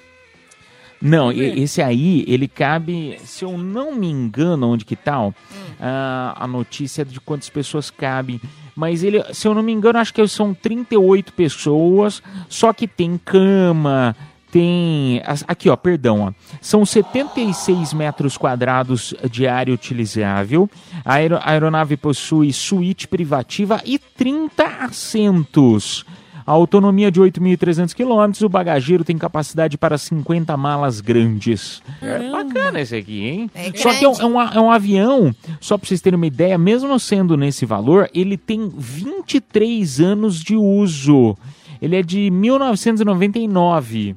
[1.01, 5.33] Não, esse aí, ele cabe, se eu não me engano, onde que tá, ó,
[5.79, 8.39] ah, a notícia de quantas pessoas cabem.
[8.75, 13.17] Mas ele, se eu não me engano, acho que são 38 pessoas, só que tem
[13.17, 14.15] cama,
[14.53, 15.19] tem.
[15.47, 16.31] Aqui, ó, perdão, ó.
[16.61, 20.69] São 76 metros quadrados de área utilizável.
[21.03, 26.05] A aero- a aeronave possui suíte privativa e 30 assentos.
[26.45, 31.81] A autonomia de 8.300 quilômetros, o bagageiro tem capacidade para 50 malas grandes.
[32.01, 33.49] É bacana esse aqui, hein?
[33.55, 36.27] É Só que é um, é um é um avião, só para vocês terem uma
[36.27, 41.35] ideia, mesmo sendo nesse valor, ele tem 23 anos de uso.
[41.81, 44.15] Ele é de 1999.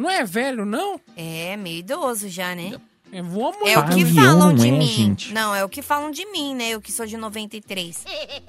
[0.00, 0.98] Não é velho, não?
[1.16, 2.72] É, meio idoso já, né?
[3.12, 3.66] É, muito.
[3.66, 4.86] É o que Avião, falam de é, mim.
[4.86, 5.34] gente?
[5.34, 6.70] Não, é o que falam de mim, né?
[6.70, 8.04] Eu que sou de 93.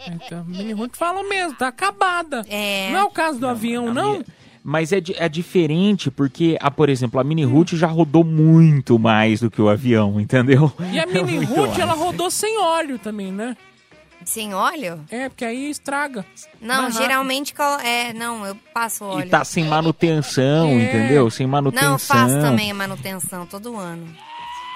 [0.08, 2.46] Então, Mini Hood fala mesmo, tá acabada.
[2.48, 2.90] É.
[2.92, 4.24] Não é o caso do avião, não?
[4.64, 9.00] Mas é, di- é diferente porque, ah, por exemplo, a Mini Route já rodou muito
[9.00, 10.72] mais do que o avião, entendeu?
[10.94, 11.80] E a Mini É muito mais.
[11.80, 13.58] ela rodou sem óleo também, né?
[14.26, 15.04] Sem óleo?
[15.10, 16.26] É, porque aí estraga.
[16.62, 17.54] Não, Mais geralmente.
[17.84, 19.26] É, não, eu passo óleo.
[19.26, 20.84] E tá sem manutenção, É.
[20.84, 21.30] entendeu?
[21.30, 21.88] Sem manutenção.
[21.88, 24.08] Não, eu faço também a manutenção todo ano.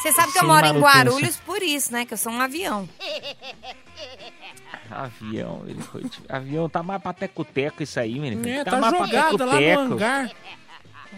[0.02, 0.80] Você sabe que eu Sem moro em.
[0.80, 2.06] Guarulhos por isso, né?
[2.06, 2.88] Que eu sou um avião.
[4.90, 6.04] Avião, ele foi.
[6.30, 8.48] Avião tá mais pra teco-teco isso aí, menino.
[8.48, 10.32] É, tá, tá, mais pra jogada lá no hangar.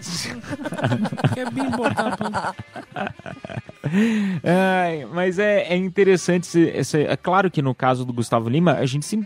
[4.44, 6.70] Ai, mas é, é interessante.
[6.70, 9.20] é claro que no caso do Gustavo Lima, a gente se,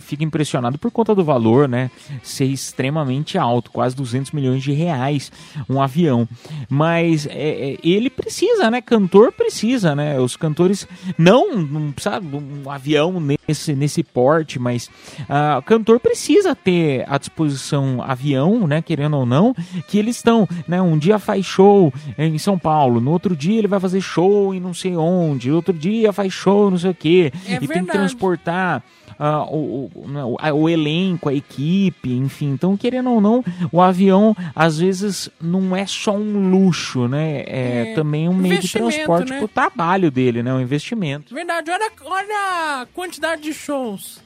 [0.00, 1.90] fica impressionado por conta do valor, né?
[2.22, 5.30] Ser extremamente alto, quase 200 milhões de reais
[5.68, 6.28] um avião.
[6.68, 8.80] Mas é, é, ele precisa, né?
[8.80, 10.18] Cantor precisa, né?
[10.20, 10.86] Os cantores
[11.18, 13.12] não, não sabe, um avião
[13.46, 14.90] nesse, nesse porte, mas
[15.28, 18.82] ah, o cantor precisa ter à disposição avião, né?
[18.82, 19.54] Querendo ou não,
[19.88, 20.80] que eles estão, né?
[20.82, 24.60] Um dia faz show em São Paulo, no outro dia ele vai fazer show em
[24.60, 27.66] não sei onde, outro dia faz show não sei o quê, É e tem que
[27.68, 27.98] verdade.
[27.98, 28.82] transportar
[29.18, 32.50] ah, o, o, né, o- a- o elenco, a equipe, enfim.
[32.52, 37.40] Então, querendo ou não, o avião às vezes não é só um luxo, né?
[37.46, 39.38] É, É, também um meio de transporte né?
[39.38, 40.52] pro trabalho dele, né?
[40.52, 41.34] Um investimento.
[41.34, 44.24] Verdade, olha, olha a quantidade de shows.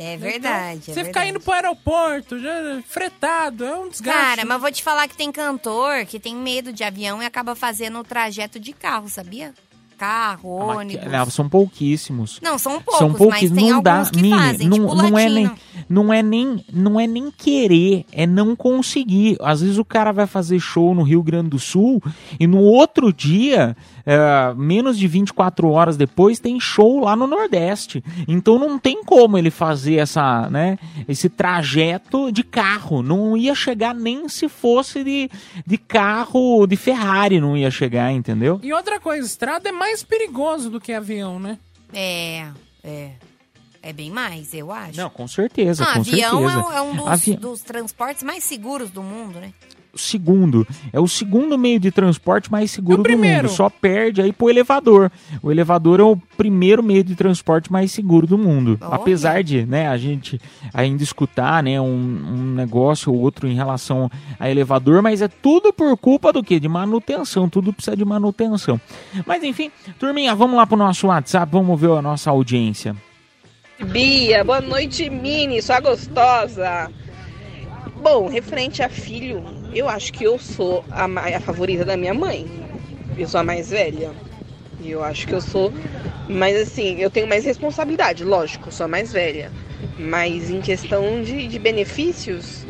[0.00, 0.92] É verdade.
[0.92, 2.52] Você é ficar indo pro aeroporto, já
[2.86, 4.20] fretado, é um desgaste.
[4.20, 7.56] Cara, mas vou te falar que tem cantor que tem medo de avião e acaba
[7.56, 9.52] fazendo o trajeto de carro, sabia?
[9.98, 11.06] Carro, Mas ônibus.
[11.12, 12.38] não, são pouquíssimos.
[12.40, 15.18] Não, são poucos, São mas pouquíssimos, tem não dá, que Mini, fazem, não, tipo não
[15.18, 15.50] é nem,
[15.88, 19.36] não é nem, não é nem querer, é não conseguir.
[19.40, 22.00] Às vezes o cara vai fazer show no Rio Grande do Sul
[22.38, 23.76] e no outro dia,
[24.10, 28.02] é, menos de 24 horas depois, tem show lá no Nordeste.
[28.26, 33.02] Então não tem como ele fazer essa, né, esse trajeto de carro.
[33.02, 35.30] Não ia chegar nem se fosse de,
[35.66, 38.58] de carro de Ferrari, não ia chegar, entendeu?
[38.62, 41.58] E outra coisa, estrada é mais perigoso do que avião, né?
[41.92, 42.46] É,
[42.82, 43.10] é.
[43.80, 44.96] É bem mais, eu acho.
[44.98, 46.68] Não, com certeza, Ah, com avião é certeza.
[46.68, 49.52] um, é um dos, Avi- dos transportes mais seguros do mundo, né?
[50.00, 50.66] Segundo.
[50.92, 53.48] É o segundo meio de transporte mais seguro É do mundo.
[53.48, 55.10] Só perde aí pro elevador.
[55.42, 58.78] O elevador é o primeiro meio de transporte mais seguro do mundo.
[58.80, 58.94] Olha.
[58.94, 60.40] Apesar de, né, a gente
[60.72, 65.72] ainda escutar, né, um, um negócio ou outro em relação a elevador, mas é tudo
[65.72, 66.58] por culpa do quê?
[66.60, 67.48] De manutenção.
[67.48, 68.80] Tudo precisa de manutenção.
[69.26, 72.96] Mas enfim, turminha, vamos lá pro nosso WhatsApp, vamos ver a nossa audiência.
[73.92, 76.90] Bia, boa noite, Mini, sua gostosa.
[78.00, 79.42] Bom, referente a filho,
[79.72, 82.46] eu acho que eu sou a, a favorita da minha mãe.
[83.16, 84.14] Eu sou a mais velha.
[84.78, 85.72] E eu acho que eu sou.
[86.28, 89.52] Mas assim, eu tenho mais responsabilidade, lógico, sou a mais velha.
[89.98, 92.66] Mas em questão de, de benefícios,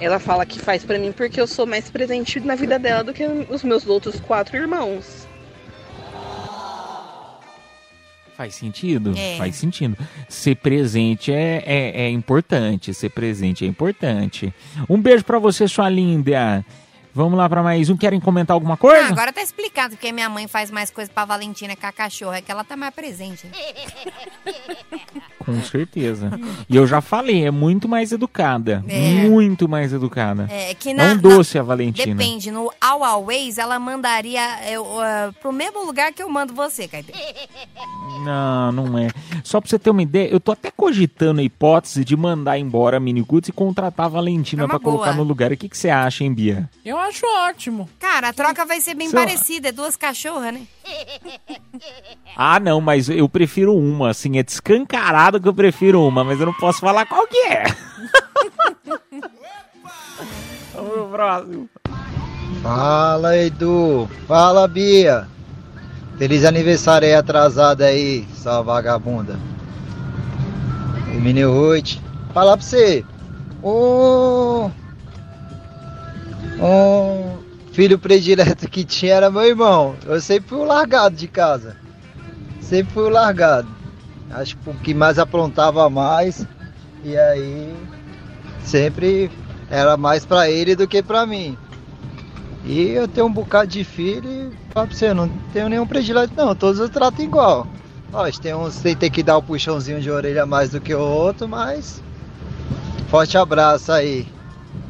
[0.00, 3.12] ela fala que faz pra mim porque eu sou mais presente na vida dela do
[3.12, 5.21] que os meus outros quatro irmãos.
[8.42, 9.14] Faz sentido?
[9.16, 9.36] É.
[9.36, 9.96] Faz sentido.
[10.28, 12.92] Ser presente é, é, é importante.
[12.92, 14.52] Ser presente é importante.
[14.90, 16.64] Um beijo pra você, sua linda.
[17.14, 17.96] Vamos lá pra mais um.
[17.96, 19.06] Querem comentar alguma coisa?
[19.06, 22.38] Ah, agora tá explicado porque minha mãe faz mais coisa pra Valentina que a cachorra,
[22.38, 23.46] é que ela tá mais presente.
[25.38, 26.30] Com certeza.
[26.68, 28.82] E eu já falei, é muito mais educada.
[28.88, 29.28] É.
[29.28, 30.46] Muito mais educada.
[30.48, 32.14] É que É na, um doce a Valentina.
[32.14, 34.40] Depende, no All Always ela mandaria
[34.70, 37.18] eu, uh, pro mesmo lugar que eu mando você, Caipira.
[38.24, 39.08] Não, não é.
[39.42, 42.98] Só pra você ter uma ideia, eu tô até cogitando a hipótese de mandar embora
[42.98, 45.50] a Mini Goods e contratar a Valentina É uma pra colocar no lugar.
[45.50, 46.70] O que, que você acha, hein, Bia?
[46.84, 47.88] Eu acho ótimo.
[47.98, 50.62] Cara, a troca vai ser bem Só- parecida, é duas cachorras, né?
[52.36, 56.46] Ah, não, mas eu prefiro uma, assim, é descancarado que eu prefiro uma, mas eu
[56.46, 57.64] não posso falar qual que é.
[60.74, 61.68] Vamos pro próximo.
[62.62, 64.08] Fala, Edu.
[64.26, 65.28] Fala, Bia.
[66.18, 69.38] Feliz aniversário aí atrasado aí, sua vagabunda.
[71.14, 71.98] O Mini Ruth.
[72.32, 73.04] Fala pra você.
[73.62, 74.70] Um.
[76.60, 77.38] Um
[77.72, 79.94] filho predileto que tinha era meu irmão.
[80.04, 81.76] Eu sempre fui o largado de casa.
[82.60, 83.68] Sempre fui o largado.
[84.30, 86.46] Acho que o que mais aprontava mais.
[87.04, 87.74] E aí.
[88.64, 89.30] Sempre
[89.70, 91.56] era mais pra ele do que pra mim.
[92.64, 96.54] E eu tenho um bocado de filho e pra você, não tenho nenhum predileto não,
[96.54, 97.66] todos eu trato igual.
[98.12, 101.00] Lógico, tem uns que tem que dar o puxãozinho de orelha mais do que o
[101.00, 102.02] outro, mas.
[103.08, 104.28] Forte abraço aí.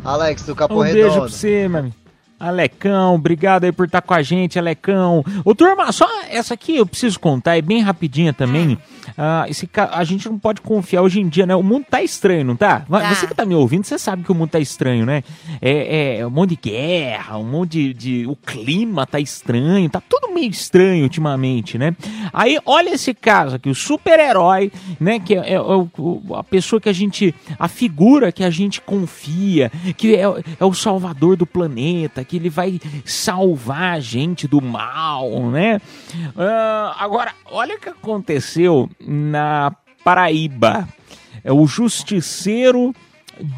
[0.05, 1.21] Alex do Capão Um beijo Redondo.
[1.21, 1.95] pra você, meu amigo.
[2.39, 5.25] Alecão, obrigado aí por estar com a gente, Alecão.
[5.45, 8.77] Ô, turma, só essa aqui eu preciso contar, é bem rapidinha também.
[9.17, 11.55] Ah, esse, a gente não pode confiar hoje em dia, né?
[11.55, 12.81] O mundo tá estranho, não tá?
[12.81, 13.15] Tá.
[13.15, 15.23] Você que tá me ouvindo, você sabe que o mundo tá estranho, né?
[15.61, 20.01] É, é um monte de guerra, um monte de, de- O clima tá estranho, tá
[20.01, 21.95] tudo meio estranho ultimamente, né?
[22.33, 25.19] Aí, olha esse caso aqui, o super-herói, né?
[25.19, 25.89] Que é, é o-
[26.35, 27.35] a pessoa que a gente.
[27.59, 30.23] A figura que a gente confia, que é,
[30.61, 35.81] é o salvador do planeta, que ele vai salvar a gente do mal, né?
[36.37, 39.75] Ah, agora, olha o que aconteceu na
[40.05, 40.89] Paraíba.
[41.45, 42.95] É o justiceiro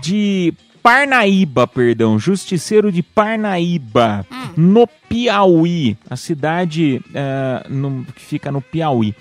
[0.00, 4.26] de Parnaíba, perdão, justiceiro de Parnaíba,
[4.56, 9.14] no Piauí, a cidade ah, no- que fica no Piauí.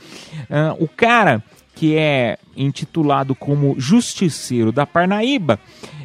[0.49, 1.41] Ah, o cara
[1.75, 5.57] que é intitulado como justiceiro da Parnaíba,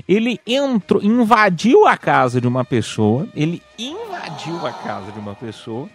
[0.08, 5.88] ele entrou, invadiu a casa de uma pessoa, ele invadiu a casa de uma pessoa,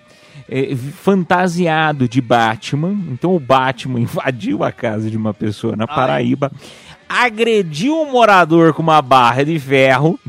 [0.49, 2.95] é, fantasiado de Batman.
[3.11, 6.51] Então o Batman invadiu a casa de uma pessoa na Paraíba,
[7.07, 10.19] agrediu um morador com uma barra de ferro,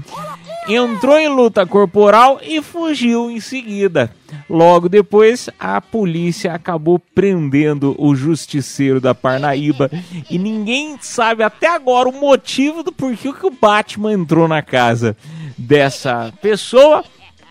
[0.69, 4.11] entrou em luta corporal e fugiu em seguida.
[4.49, 9.91] Logo depois, a polícia acabou prendendo o justiceiro da Parnaíba
[10.31, 15.17] e ninguém sabe até agora o motivo do porquê que o Batman entrou na casa
[15.57, 17.05] dessa pessoa,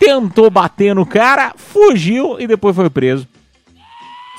[0.05, 3.27] tentou bater no cara, fugiu e depois foi preso.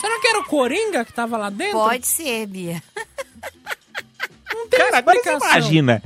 [0.00, 1.78] Será que era o Coringa que tava lá dentro?
[1.78, 2.82] Pode ser, Bia.
[4.52, 5.58] Não tem Cara, agora você explicação.
[5.58, 6.02] imagina.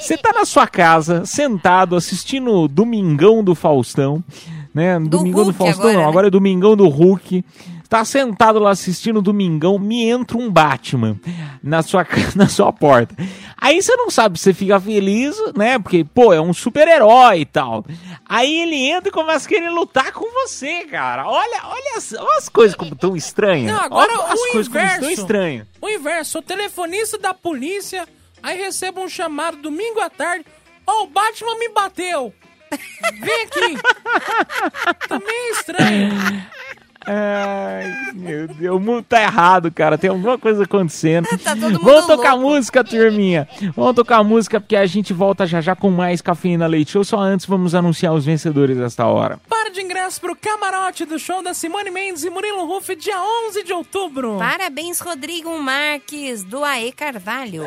[0.00, 4.24] Você tá na sua casa, sentado, assistindo Domingão do Faustão,
[4.74, 4.98] né?
[4.98, 6.08] Domingão do Hulk Faustão agora, não, né?
[6.08, 7.44] agora é Domingão do Hulk.
[7.92, 11.20] Tá sentado lá assistindo Domingão, me entra um Batman
[11.62, 13.14] na sua, na sua porta.
[13.54, 15.78] Aí você não sabe, você fica feliz, né?
[15.78, 17.84] Porque, pô, é um super-herói e tal.
[18.24, 21.28] Aí ele entra e começa a querer lutar com você, cara.
[21.28, 23.70] Olha, olha as, olha as coisas como tão estranhas.
[23.70, 25.26] Não, agora olha o inverso.
[25.78, 28.08] O inverso, sou telefonista da polícia,
[28.42, 30.46] aí recebo um chamado domingo à tarde.
[30.86, 32.32] Ó, o Batman me bateu.
[33.20, 33.76] Vem aqui.
[35.06, 36.51] Também é estranho.
[37.06, 39.98] Ai, meu Deus, o mundo tá errado, cara.
[39.98, 41.28] Tem alguma coisa acontecendo.
[41.42, 42.50] Tá Vamos tocar louco.
[42.50, 43.48] música, turminha.
[43.74, 47.04] Vamos tocar música porque a gente volta já já com mais Cafeína Leite Show.
[47.04, 49.40] Só antes vamos anunciar os vencedores desta hora.
[49.48, 53.16] Para de ingresso pro camarote do show da Simone Mendes e Murilo Ruff, dia
[53.48, 54.36] 11 de outubro.
[54.38, 57.64] Parabéns, Rodrigo Marques, do AE Carvalho.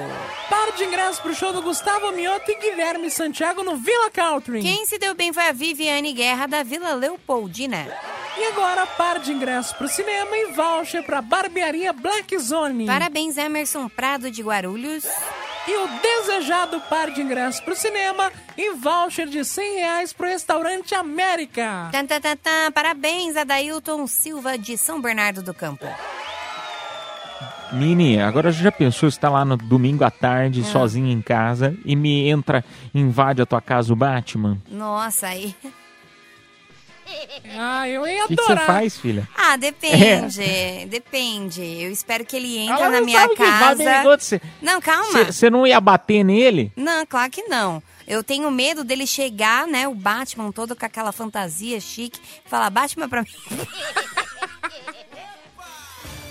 [0.50, 4.62] Para de ingresso pro show do Gustavo Mioto e Guilherme Santiago no Villa Country.
[4.62, 7.88] Quem se deu bem foi a Viviane Guerra, da Vila Leopoldina.
[8.38, 12.86] E agora, par de ingresso pro cinema e voucher pra barbearia Black Zone.
[12.86, 15.06] Parabéns, Emerson Prado, de Guarulhos.
[15.68, 20.94] E o desejado par de ingresso pro cinema e voucher de 100 reais pro restaurante
[20.94, 21.90] América.
[21.92, 22.72] Tan, tan, tan, tan.
[22.72, 25.88] Parabéns, Adailton Silva, de São Bernardo do Campo.
[27.72, 30.66] Mini, agora já pensou, tá lá no domingo à tarde, Ah.
[30.72, 32.64] sozinho em casa, e me entra,
[32.94, 34.60] invade a tua casa o Batman?
[34.70, 35.56] Nossa, aí.
[37.58, 38.66] Ah, eu ia O que que adorar.
[38.66, 39.28] você faz, filha?
[39.36, 40.86] Ah, depende.
[40.90, 41.62] Depende.
[41.62, 44.04] Eu espero que ele entre Ela na não minha vai, casa.
[44.04, 45.26] você- Não, calma.
[45.26, 46.72] Você não ia bater nele?
[46.76, 47.82] Não, claro que não.
[48.08, 53.10] Eu tenho medo dele chegar, né, o Batman todo com aquela fantasia chique, falar, Batman
[53.10, 53.30] pra mim.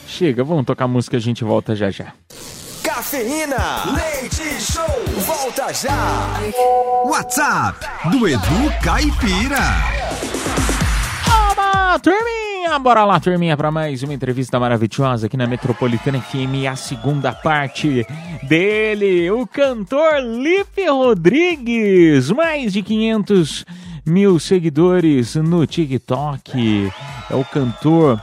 [0.06, 2.12] Chega, vamos tocar música, a gente volta já já.
[2.82, 3.56] Cafeína,
[3.92, 4.84] leite show,
[5.26, 6.38] volta já.
[7.06, 7.78] WhatsApp
[8.10, 9.58] do Edu Caipira.
[11.50, 12.78] Oba, turminha!
[12.78, 18.06] Bora lá, turminha, para mais uma entrevista maravilhosa aqui na Metropolitana FM, a segunda parte
[18.42, 23.64] dele, o cantor Lipe Rodrigues, mais de 500
[24.06, 26.90] mil seguidores no TikTok,
[27.30, 28.20] é o cantor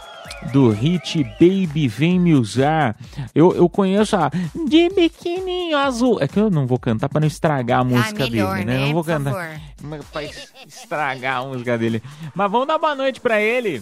[0.51, 2.95] do hit Baby Vem Me Usar.
[3.33, 4.29] Eu, eu conheço a
[4.67, 6.19] De Biquininho Azul.
[6.21, 8.77] É que eu não vou cantar pra não estragar a música melhor, dele, né?
[8.79, 8.85] né?
[8.85, 12.01] Não vou Por cantar es- estragar a música dele.
[12.33, 13.81] Mas vamos dar boa noite pra ele.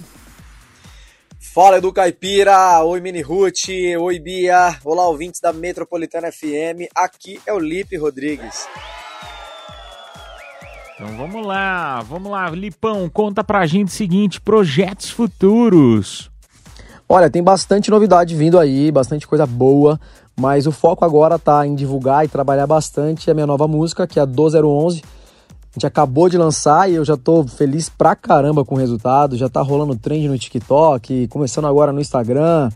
[1.53, 7.53] Fala Edu Caipira, oi Mini Ruth, oi Bia, olá ouvintes da Metropolitana FM, aqui é
[7.53, 8.67] o Lipe Rodrigues.
[10.95, 16.28] Então vamos lá, vamos lá, Lipão, conta pra gente o seguinte, projetos futuros.
[17.11, 19.99] Olha, tem bastante novidade vindo aí, bastante coisa boa,
[20.39, 24.19] mas o foco agora tá em divulgar e trabalhar bastante a minha nova música, que
[24.19, 25.01] é a 12011.
[25.01, 29.35] A gente acabou de lançar e eu já tô feliz pra caramba com o resultado.
[29.35, 32.69] Já tá rolando trend no TikTok, começando agora no Instagram.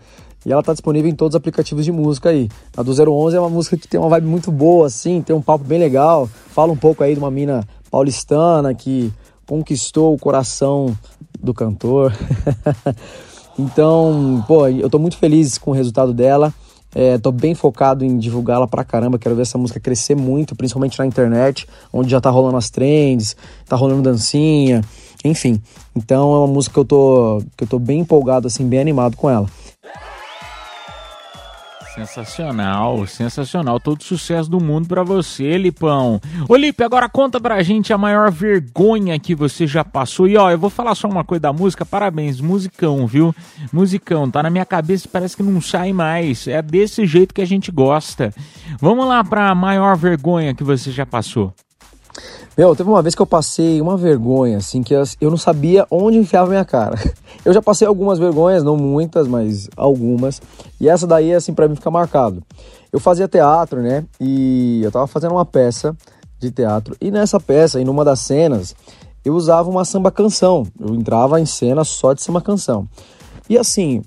[0.44, 2.50] E ela tá disponível em todos os aplicativos de música aí.
[2.76, 5.44] A do 011 é uma música que tem uma vibe muito boa, assim, tem um
[5.44, 6.28] papo bem legal.
[6.50, 9.14] Fala um pouco aí de uma mina paulistana que
[9.46, 10.98] conquistou o coração
[11.40, 12.12] do cantor.
[13.58, 16.54] então, pô, eu tô muito feliz com o resultado dela.
[16.96, 19.18] É, tô bem focado em divulgá-la pra caramba.
[19.18, 23.36] Quero ver essa música crescer muito, principalmente na internet, onde já tá rolando as trends,
[23.68, 24.82] tá rolando dancinha,
[25.26, 25.62] enfim.
[25.96, 29.18] Então é uma música que eu tô, que eu tô bem empolgado, assim, bem animado
[29.18, 29.48] com ela.
[31.94, 33.80] Sensacional, sensacional.
[33.80, 36.20] Todo sucesso do mundo pra você, Lipão.
[36.50, 40.28] Ô, agora conta pra gente a maior vergonha que você já passou.
[40.28, 41.86] E ó, eu vou falar só uma coisa da música.
[41.86, 43.36] Parabéns, musicão, viu?
[43.72, 46.48] Musicão, tá na minha cabeça, parece que não sai mais.
[46.48, 48.34] É desse jeito que a gente gosta.
[48.80, 51.54] Vamos lá pra maior vergonha que você já passou.
[52.56, 56.18] Meu, teve uma vez que eu passei uma vergonha, assim, que eu não sabia onde
[56.18, 56.98] enfiava minha cara.
[57.44, 60.42] Eu já passei algumas vergonhas, não muitas, mas algumas.
[60.80, 62.42] E essa daí, assim, pra mim fica marcado.
[62.92, 64.06] Eu fazia teatro, né?
[64.22, 65.94] E eu tava fazendo uma peça
[66.40, 66.96] de teatro.
[67.02, 68.74] E nessa peça, em numa das cenas,
[69.26, 70.66] eu usava uma samba canção.
[70.80, 72.88] Eu entrava em cena só de samba canção.
[73.50, 74.04] E assim,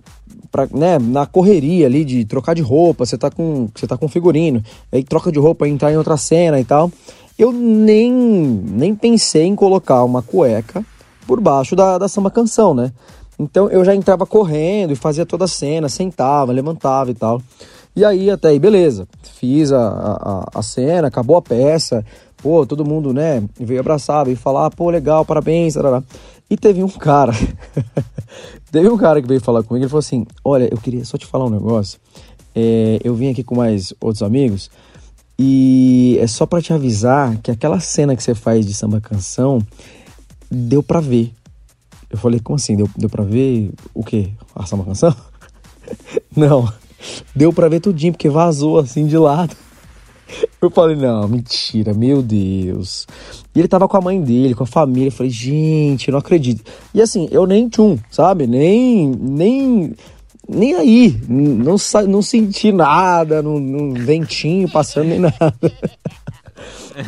[0.51, 4.09] pra, né, na correria ali de trocar de roupa, você tá com, você tá com
[4.09, 6.91] figurino, aí troca de roupa, entrar em outra cena e tal.
[7.39, 10.85] Eu nem, nem pensei em colocar uma cueca
[11.27, 12.93] por baixo da, da samba canção, né?
[13.39, 17.43] Então eu já entrava correndo e fazia toda a cena, sentava, levantava e tal.
[17.95, 19.07] E aí até aí, beleza.
[19.23, 22.05] Fiz a, a, a cena, acabou a peça.
[22.39, 26.03] Pô, todo mundo, né, veio abraçar, veio falar, pô, legal, parabéns, tarará.
[26.49, 27.33] E teve um cara,
[28.71, 31.27] teve um cara que veio falar comigo, ele falou assim, olha, eu queria só te
[31.27, 31.99] falar um negócio.
[32.55, 34.71] É, eu vim aqui com mais outros amigos
[35.39, 39.61] e é só pra te avisar que aquela cena que você faz de samba canção
[40.51, 41.33] deu pra ver.
[42.09, 42.77] Eu falei, como assim?
[42.77, 44.31] Deu, deu pra ver o quê?
[44.55, 45.15] A samba canção?
[46.35, 46.73] Não.
[47.35, 49.55] Deu pra ver tudinho, porque vazou assim de lado.
[50.61, 53.07] Eu falei, não, mentira, meu Deus.
[53.55, 55.09] E ele tava com a mãe dele, com a família.
[55.09, 56.65] Eu falei, gente, não acredito.
[56.93, 58.47] E assim, eu nem tchum, sabe?
[58.47, 59.09] Nem.
[59.09, 59.95] Nem.
[60.49, 61.21] Nem aí.
[61.29, 61.77] Não,
[62.09, 65.55] não senti nada, não, não ventinho passando, nem nada.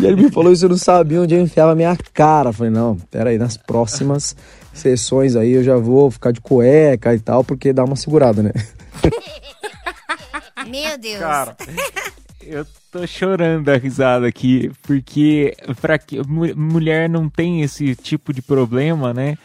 [0.01, 2.51] E ele me falou isso, eu não sabia onde eu enfiava a minha cara.
[2.51, 4.37] Eu falei, não, peraí, nas próximas
[4.75, 8.53] sessões aí eu já vou ficar de cueca e tal, porque dá uma segurada, né?
[10.69, 11.19] Meu Deus.
[11.19, 11.57] Cara,
[12.43, 18.33] eu tô chorando da risada aqui, porque pra que mu- mulher não tem esse tipo
[18.33, 19.39] de problema, né?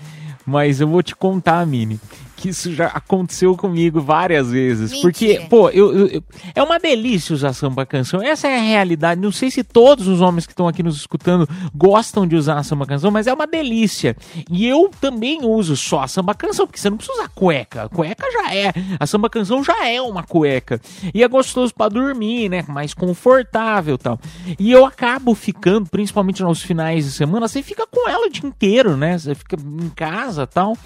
[0.45, 1.99] Mas eu vou te contar, Mini,
[2.35, 4.99] que isso já aconteceu comigo várias vezes.
[5.01, 5.47] Porque, Mentira.
[5.49, 6.23] pô, eu, eu- eu-
[6.55, 8.21] é uma delícia usar samba canção.
[8.21, 9.21] Essa é a realidade.
[9.21, 12.63] Não sei se todos os homens que estão aqui nos escutando gostam de usar a
[12.63, 14.15] samba canção, mas é uma delícia.
[14.49, 17.83] E eu também uso só a samba canção, porque você não precisa usar cueca.
[17.83, 18.73] A cueca já é.
[18.99, 20.81] A samba canção já é uma cueca.
[21.13, 22.63] E é gostoso pra dormir, né?
[22.67, 24.19] Mais confortável e tal.
[24.59, 28.47] E eu acabo ficando, principalmente nos finais de semana, você fica com ela o dia
[28.47, 29.17] inteiro, né?
[29.17, 30.77] Você fica em casa e tal.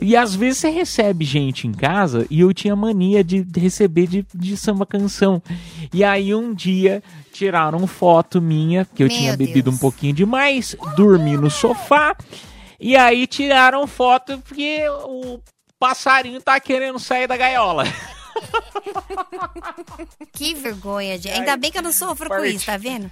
[0.00, 0.89] E às vezes você recebe
[1.20, 5.42] gente em casa e eu tinha mania de receber de, de samba canção.
[5.92, 10.76] E aí um dia tiraram foto minha, que eu Meu tinha bebido um pouquinho demais,
[10.96, 12.16] dormi no sofá.
[12.78, 15.40] E aí tiraram foto porque o
[15.78, 17.84] passarinho tá querendo sair da gaiola.
[20.32, 21.38] Que vergonha, gente.
[21.38, 23.10] Ainda bem que eu não sofro com isso, tá vendo?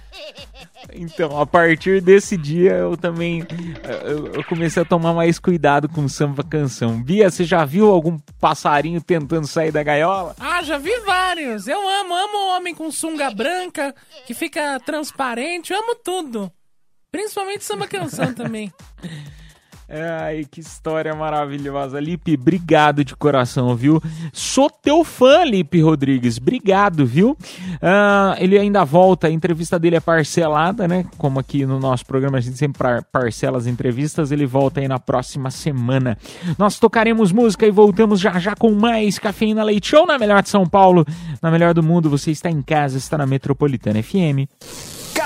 [0.93, 3.45] Então, a partir desse dia eu também
[4.03, 7.01] eu, eu comecei a tomar mais cuidado com samba canção.
[7.01, 10.35] Bia, você já viu algum passarinho tentando sair da gaiola?
[10.39, 11.67] Ah, já vi vários.
[11.67, 13.93] Eu amo, amo homem com sunga branca,
[14.25, 16.51] que fica transparente, eu amo tudo.
[17.11, 18.71] Principalmente samba canção também.
[19.91, 21.99] Ai, que história maravilhosa.
[21.99, 23.99] Lipe, obrigado de coração, viu?
[24.31, 26.37] Sou teu fã, Lipe Rodrigues.
[26.37, 27.35] Obrigado, viu?
[27.81, 31.05] Ah, ele ainda volta, a entrevista dele é parcelada, né?
[31.17, 34.87] Como aqui no nosso programa a gente sempre par- parcela as entrevistas, ele volta aí
[34.87, 36.15] na próxima semana.
[36.57, 40.49] Nós tocaremos música e voltamos já já com mais Cafeína Leite Show na melhor de
[40.49, 41.03] São Paulo,
[41.41, 42.11] na melhor do mundo.
[42.11, 44.45] Você está em casa, está na Metropolitana FM.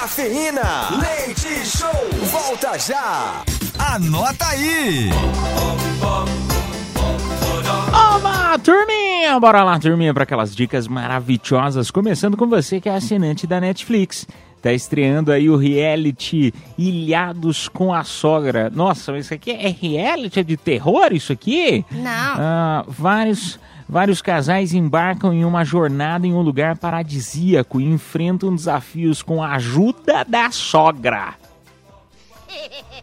[0.03, 1.89] Cafeína, leite show,
[2.23, 3.41] volta já.
[3.79, 5.09] Anota aí.
[7.89, 9.39] Olá, turminha!
[9.39, 11.89] Bora lá, turminha, para aquelas dicas maravilhosas.
[11.89, 14.27] Começando com você que é assinante da Netflix.
[14.61, 18.69] Tá estreando aí o reality Ilhados com a Sogra.
[18.69, 20.37] Nossa, mas isso aqui é reality?
[20.37, 21.85] É de terror isso aqui?
[21.89, 22.03] Não.
[22.11, 23.57] Ah, vários,
[23.93, 29.53] vários casais embarcam em uma jornada em um lugar paradisíaco e enfrentam desafios com a
[29.53, 31.35] ajuda da sogra.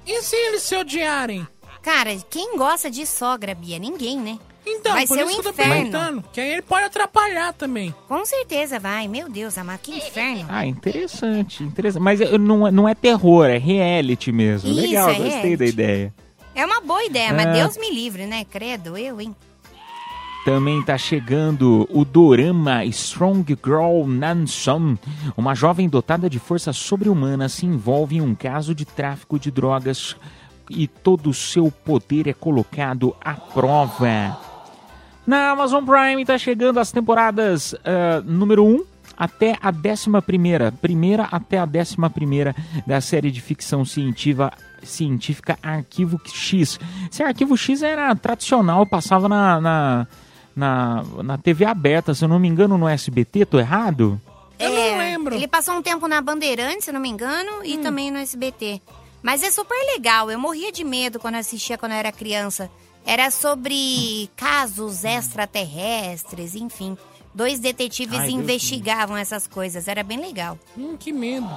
[0.06, 1.46] E se eles se odiarem?
[1.82, 3.78] Cara, quem gosta de sogra, Bia?
[3.78, 4.38] Ninguém, né?
[4.66, 5.72] Então, vai por ser isso um que eu tô inferno.
[5.74, 6.24] perguntando.
[6.32, 7.94] Que aí ele pode atrapalhar também.
[8.06, 9.08] Com certeza vai.
[9.08, 10.44] Meu Deus, amado, que inferno.
[10.48, 12.02] Ah, interessante, interessante.
[12.02, 14.70] Mas não, é- não é terror, é reality mesmo.
[14.70, 15.56] Isso, Legal, é gostei reality.
[15.56, 16.14] da ideia.
[16.54, 17.52] É uma boa ideia, mas É.
[17.52, 18.44] Deus me livre, né?
[18.44, 19.34] Credo, eu, hein?
[20.44, 24.96] Também tá chegando o dorama Strong Girl Nanson.
[25.36, 30.16] Uma jovem dotada de força sobre-humana se envolve em um caso de tráfico de drogas
[30.70, 34.38] e todo o seu poder é colocado à prova.
[35.26, 38.84] Na Amazon Prime tá chegando as temporadas ah, número 1
[39.16, 44.50] até a 11 primeira, primeira até a 11 primeira da série de ficção científica,
[44.82, 46.80] científica Arquivo X.
[47.12, 50.06] Esse Arquivo X era tradicional, passava na, na,
[50.54, 54.20] na, na TV aberta, se eu não me engano, no SBT, tô errado?
[54.58, 55.34] Eu não lembro.
[55.34, 58.80] Ele passou um tempo na Bandeirantes, se eu não me engano, e também no SBT.
[59.22, 60.30] Mas é super legal.
[60.30, 62.70] Eu morria de medo quando assistia quando eu era criança.
[63.04, 66.96] Era sobre casos extraterrestres, enfim.
[67.34, 69.88] Dois detetives Ai, Deus investigavam essas coisas.
[69.88, 70.58] Era bem legal.
[70.76, 71.48] Hum, que medo.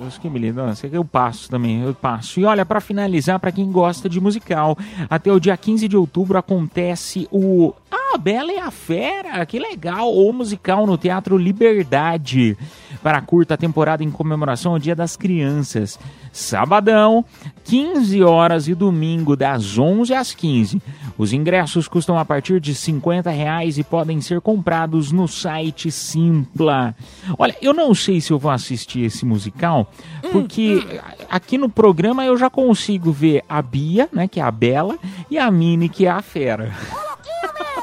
[0.00, 0.50] Deus que me.
[0.50, 2.40] Nossa, eu passo também, eu passo.
[2.40, 4.76] E olha, pra finalizar, pra quem gosta de musical,
[5.08, 10.12] até o dia 15 de outubro acontece o Ah, Bela e a Fera, que legal,
[10.12, 12.56] o musical no Teatro Liberdade,
[13.02, 15.98] para a curta temporada em comemoração ao Dia das Crianças.
[16.32, 17.24] Sabadão,
[17.64, 20.80] 15 horas e domingo, das 11 às 15.
[21.18, 26.94] Os ingressos custam a partir de 50 reais e podem ser comprados no site Simpla.
[27.38, 29.90] Olha, eu não sei se eu vou assistir esse musical,
[30.30, 30.84] porque
[31.28, 34.98] aqui no programa eu já consigo ver a Bia, né, que é a Bela,
[35.30, 36.72] e a Mini, que é a Fera.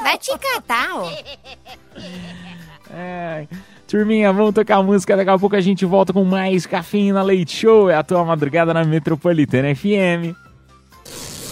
[0.02, 1.10] Vai te catar, ó.
[2.90, 3.46] É.
[3.88, 5.16] Turminha, vamos tocar música.
[5.16, 7.88] Daqui a pouco a gente volta com mais Cafeína Leite Show.
[7.88, 10.36] É a tua madrugada na Metropolitana FM.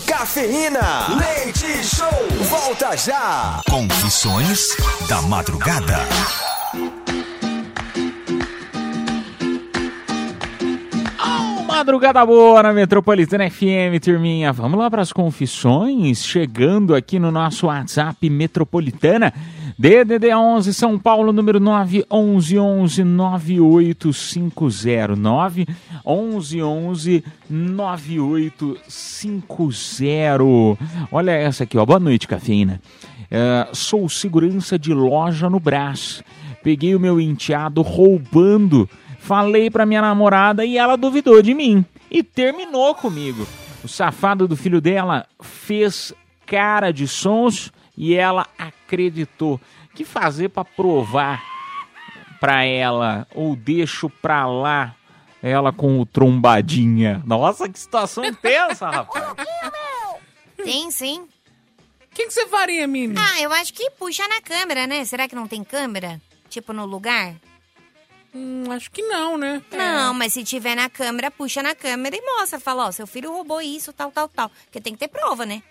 [0.07, 2.09] Cafeína, leite show,
[2.49, 3.61] volta já.
[3.69, 4.77] Confissões
[5.09, 5.99] da madrugada.
[11.77, 14.51] Madrugada boa na Metropolitana FM, turminha.
[14.51, 16.25] Vamos lá para as confissões.
[16.25, 19.31] Chegando aqui no nosso WhatsApp Metropolitana.
[19.79, 25.67] DDD 11 São Paulo, número 9 11 11 98509
[26.03, 30.45] 11 11 9850.
[31.13, 31.85] Olha essa aqui, ó.
[31.85, 32.81] Boa noite, cafeína.
[33.31, 36.25] É, sou segurança de loja no Brás.
[36.63, 38.89] Peguei o meu enteado roubando.
[39.27, 41.85] Falei pra minha namorada e ela duvidou de mim.
[42.09, 43.45] E terminou comigo.
[43.83, 46.15] O safado do filho dela fez
[46.47, 49.61] cara de sons e ela acreditou.
[49.97, 51.43] que fazer pra provar
[52.39, 53.27] pra ela?
[53.35, 54.95] Ou deixo pra lá
[55.43, 57.21] ela com o trombadinha?
[57.27, 59.35] Nossa, que situação intensa, rapaz.
[60.63, 61.23] Tem sim.
[61.23, 63.17] O que, que você faria, Mini?
[63.19, 65.05] Ah, eu acho que puxa na câmera, né?
[65.05, 66.21] Será que não tem câmera?
[66.49, 67.35] Tipo no lugar?
[68.37, 69.63] Hum, acho que não, né?
[69.73, 72.61] Não, mas se tiver na câmera, puxa na câmera e mostra.
[72.61, 74.51] Fala, ó, seu filho roubou isso, tal, tal, tal.
[74.65, 75.63] Porque tem que ter prova, né?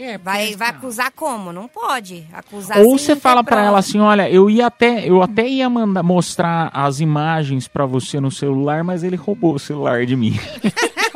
[0.00, 1.52] É, vai, vai acusar como?
[1.52, 2.24] Não pode.
[2.32, 3.68] Acusar Ou você fala pra prova.
[3.68, 8.20] ela assim, olha, eu ia até, eu até ia mandar mostrar as imagens pra você
[8.20, 10.38] no celular, mas ele roubou o celular de mim.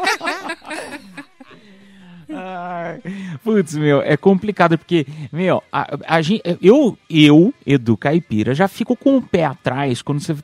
[3.42, 8.96] Putz, meu, é complicado porque, meu, a, a gente, eu, eu, Edu Caipira, já fico
[8.96, 10.34] com o pé atrás quando você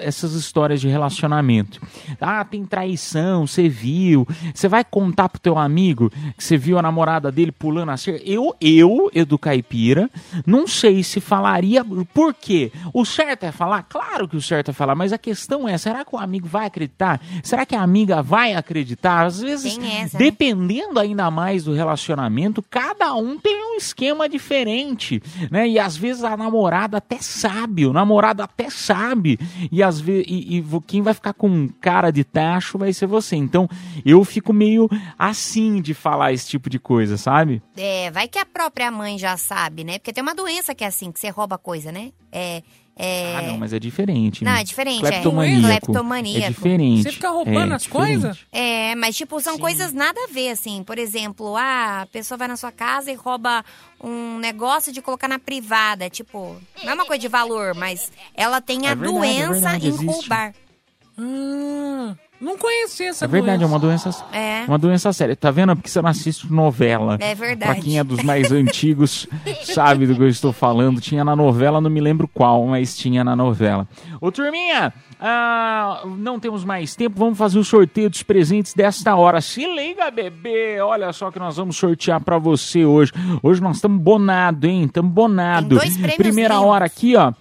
[0.00, 1.80] essas histórias de relacionamento.
[2.20, 4.26] Ah, tem traição, você viu.
[4.54, 8.22] Você vai contar pro teu amigo que você viu a namorada dele pulando a cerca.
[8.24, 10.10] Eu, eu, Edu Caipira,
[10.46, 11.84] não sei se falaria.
[12.12, 12.72] Por quê?
[12.92, 13.82] O certo é falar?
[13.84, 16.66] Claro que o certo é falar, mas a questão é: será que o amigo vai
[16.66, 17.20] acreditar?
[17.42, 19.26] Será que a amiga vai acreditar?
[19.26, 20.24] Às vezes, essa, né?
[20.24, 25.68] dependendo ainda mais do relacionamento, cada um tem um esquema diferente, né?
[25.68, 29.38] E às vezes a namorada até sabe, o namorado até sabe,
[29.70, 33.36] e às vezes e, e quem vai ficar com cara de tacho vai ser você.
[33.36, 33.68] Então
[34.04, 34.88] eu fico meio
[35.18, 37.62] assim de falar esse tipo de coisa, sabe?
[37.76, 39.98] É, vai que a própria mãe já sabe, né?
[39.98, 42.12] Porque tem uma doença que é assim, que você rouba coisa, né?
[42.30, 42.62] É.
[42.98, 43.36] é...
[43.36, 44.42] Ah, não, mas é diferente.
[44.42, 44.60] Não, né?
[44.60, 45.66] é diferente, Cleptomaníaco.
[45.66, 45.80] é.
[45.80, 46.44] Cleptomaníaco.
[46.44, 47.02] É diferente.
[47.04, 48.38] Você fica roubando é as coisas?
[48.50, 50.82] É, mas tipo, são coisas nada a ver, assim.
[50.82, 53.64] Por exemplo, ah, a pessoa vai na sua casa e rouba
[54.02, 56.10] um negócio de colocar na privada.
[56.10, 59.52] Tipo, não é uma coisa de valor, mas ela tem a É verdade, é doença
[59.52, 60.06] verdade, em existe.
[60.06, 60.54] roubar.
[61.16, 64.64] Ah, não conhecia essa É verdade, é uma doença, É.
[64.68, 65.34] uma doença séria.
[65.34, 65.74] Tá vendo?
[65.74, 67.16] Porque você não assiste novela.
[67.20, 67.72] É verdade.
[67.72, 69.26] Pra quem é dos mais antigos,
[69.64, 71.00] sabe do que eu estou falando.
[71.00, 73.86] Tinha na novela, não me lembro qual, mas tinha na novela.
[74.20, 77.18] Ô, turminha, ah, não temos mais tempo.
[77.18, 79.40] Vamos fazer o sorteio dos presentes desta hora.
[79.40, 80.80] Se liga, bebê.
[80.80, 83.12] Olha só que nós vamos sortear pra você hoje.
[83.42, 84.84] Hoje nós estamos bonado, hein?
[84.84, 85.68] Estamos bonado.
[85.68, 86.68] Tem dois prêmios Primeira lindos.
[86.68, 87.32] hora aqui, ó.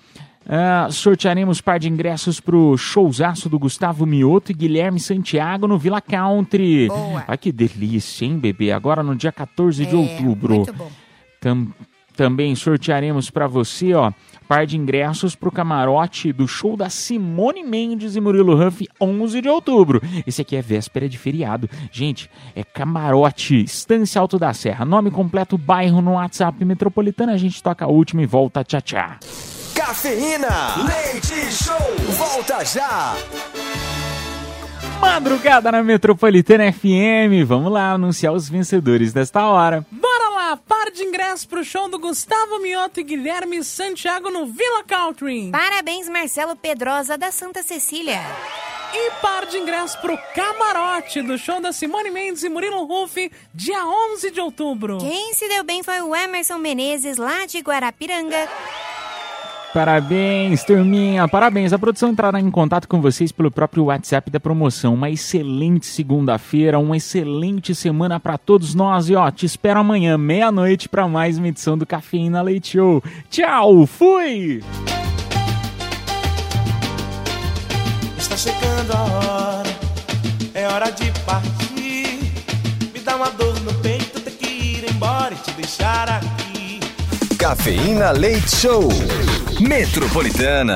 [0.50, 6.00] Ah, sortearemos par de ingressos pro showzaço do Gustavo Mioto e Guilherme Santiago no Villa
[6.00, 6.88] Country.
[6.88, 7.26] Boa.
[7.28, 8.72] Ai, que delícia, hein, bebê?
[8.72, 10.56] Agora no dia 14 de É, outubro.
[10.56, 10.90] muito bom.
[11.42, 11.68] Tam-
[12.16, 14.12] também sortearemos para você, ó,
[14.48, 19.50] par de ingressos pro camarote do show da Simone Mendes e Murilo Huff, 11 de
[19.50, 20.02] outubro.
[20.26, 21.70] Esse aqui é véspera de feriado.
[21.92, 24.84] Gente, é camarote, Estância Alto da Serra.
[24.86, 27.34] Nome completo, bairro no WhatsApp metropolitana.
[27.34, 28.64] A gente toca a última e volta.
[28.64, 29.10] Tchau, tchau.
[29.88, 33.16] Cafeína, leite show, volta já.
[35.00, 37.48] Madrugada na Metropolitana FM.
[37.48, 39.86] Vamos lá anunciar os vencedores desta hora.
[39.90, 44.84] Bora lá, par de ingressos pro show do Gustavo Mioto e Guilherme Santiago no Villa
[44.86, 45.52] Country.
[45.54, 48.20] Parabéns, Marcelo Pedrosa da Santa Cecília.
[48.94, 53.86] E par de ingressos pro camarote do show da Simone Mendes e Murilo Ruff, dia
[53.86, 54.98] 11 de outubro.
[54.98, 58.50] Quem se deu bem foi o Emerson Menezes, lá de Guarapiranga.
[59.74, 61.28] Parabéns, turminha.
[61.28, 61.72] Parabéns.
[61.72, 64.94] A produção entrará em contato com vocês pelo próprio WhatsApp da promoção.
[64.94, 69.10] Uma excelente segunda-feira, uma excelente semana pra todos nós.
[69.10, 73.04] E ó, te espero amanhã, meia-noite, pra mais uma edição do Cafeína Leite Show.
[73.30, 74.64] Tchau, fui!
[78.18, 79.70] Está chegando a hora,
[80.54, 82.34] é hora de partir.
[82.94, 86.47] Me dá uma dor no peito, ter que ir embora e te deixar aqui.
[87.48, 88.90] Cafeína Leite Show.
[89.62, 90.76] Metropolitana.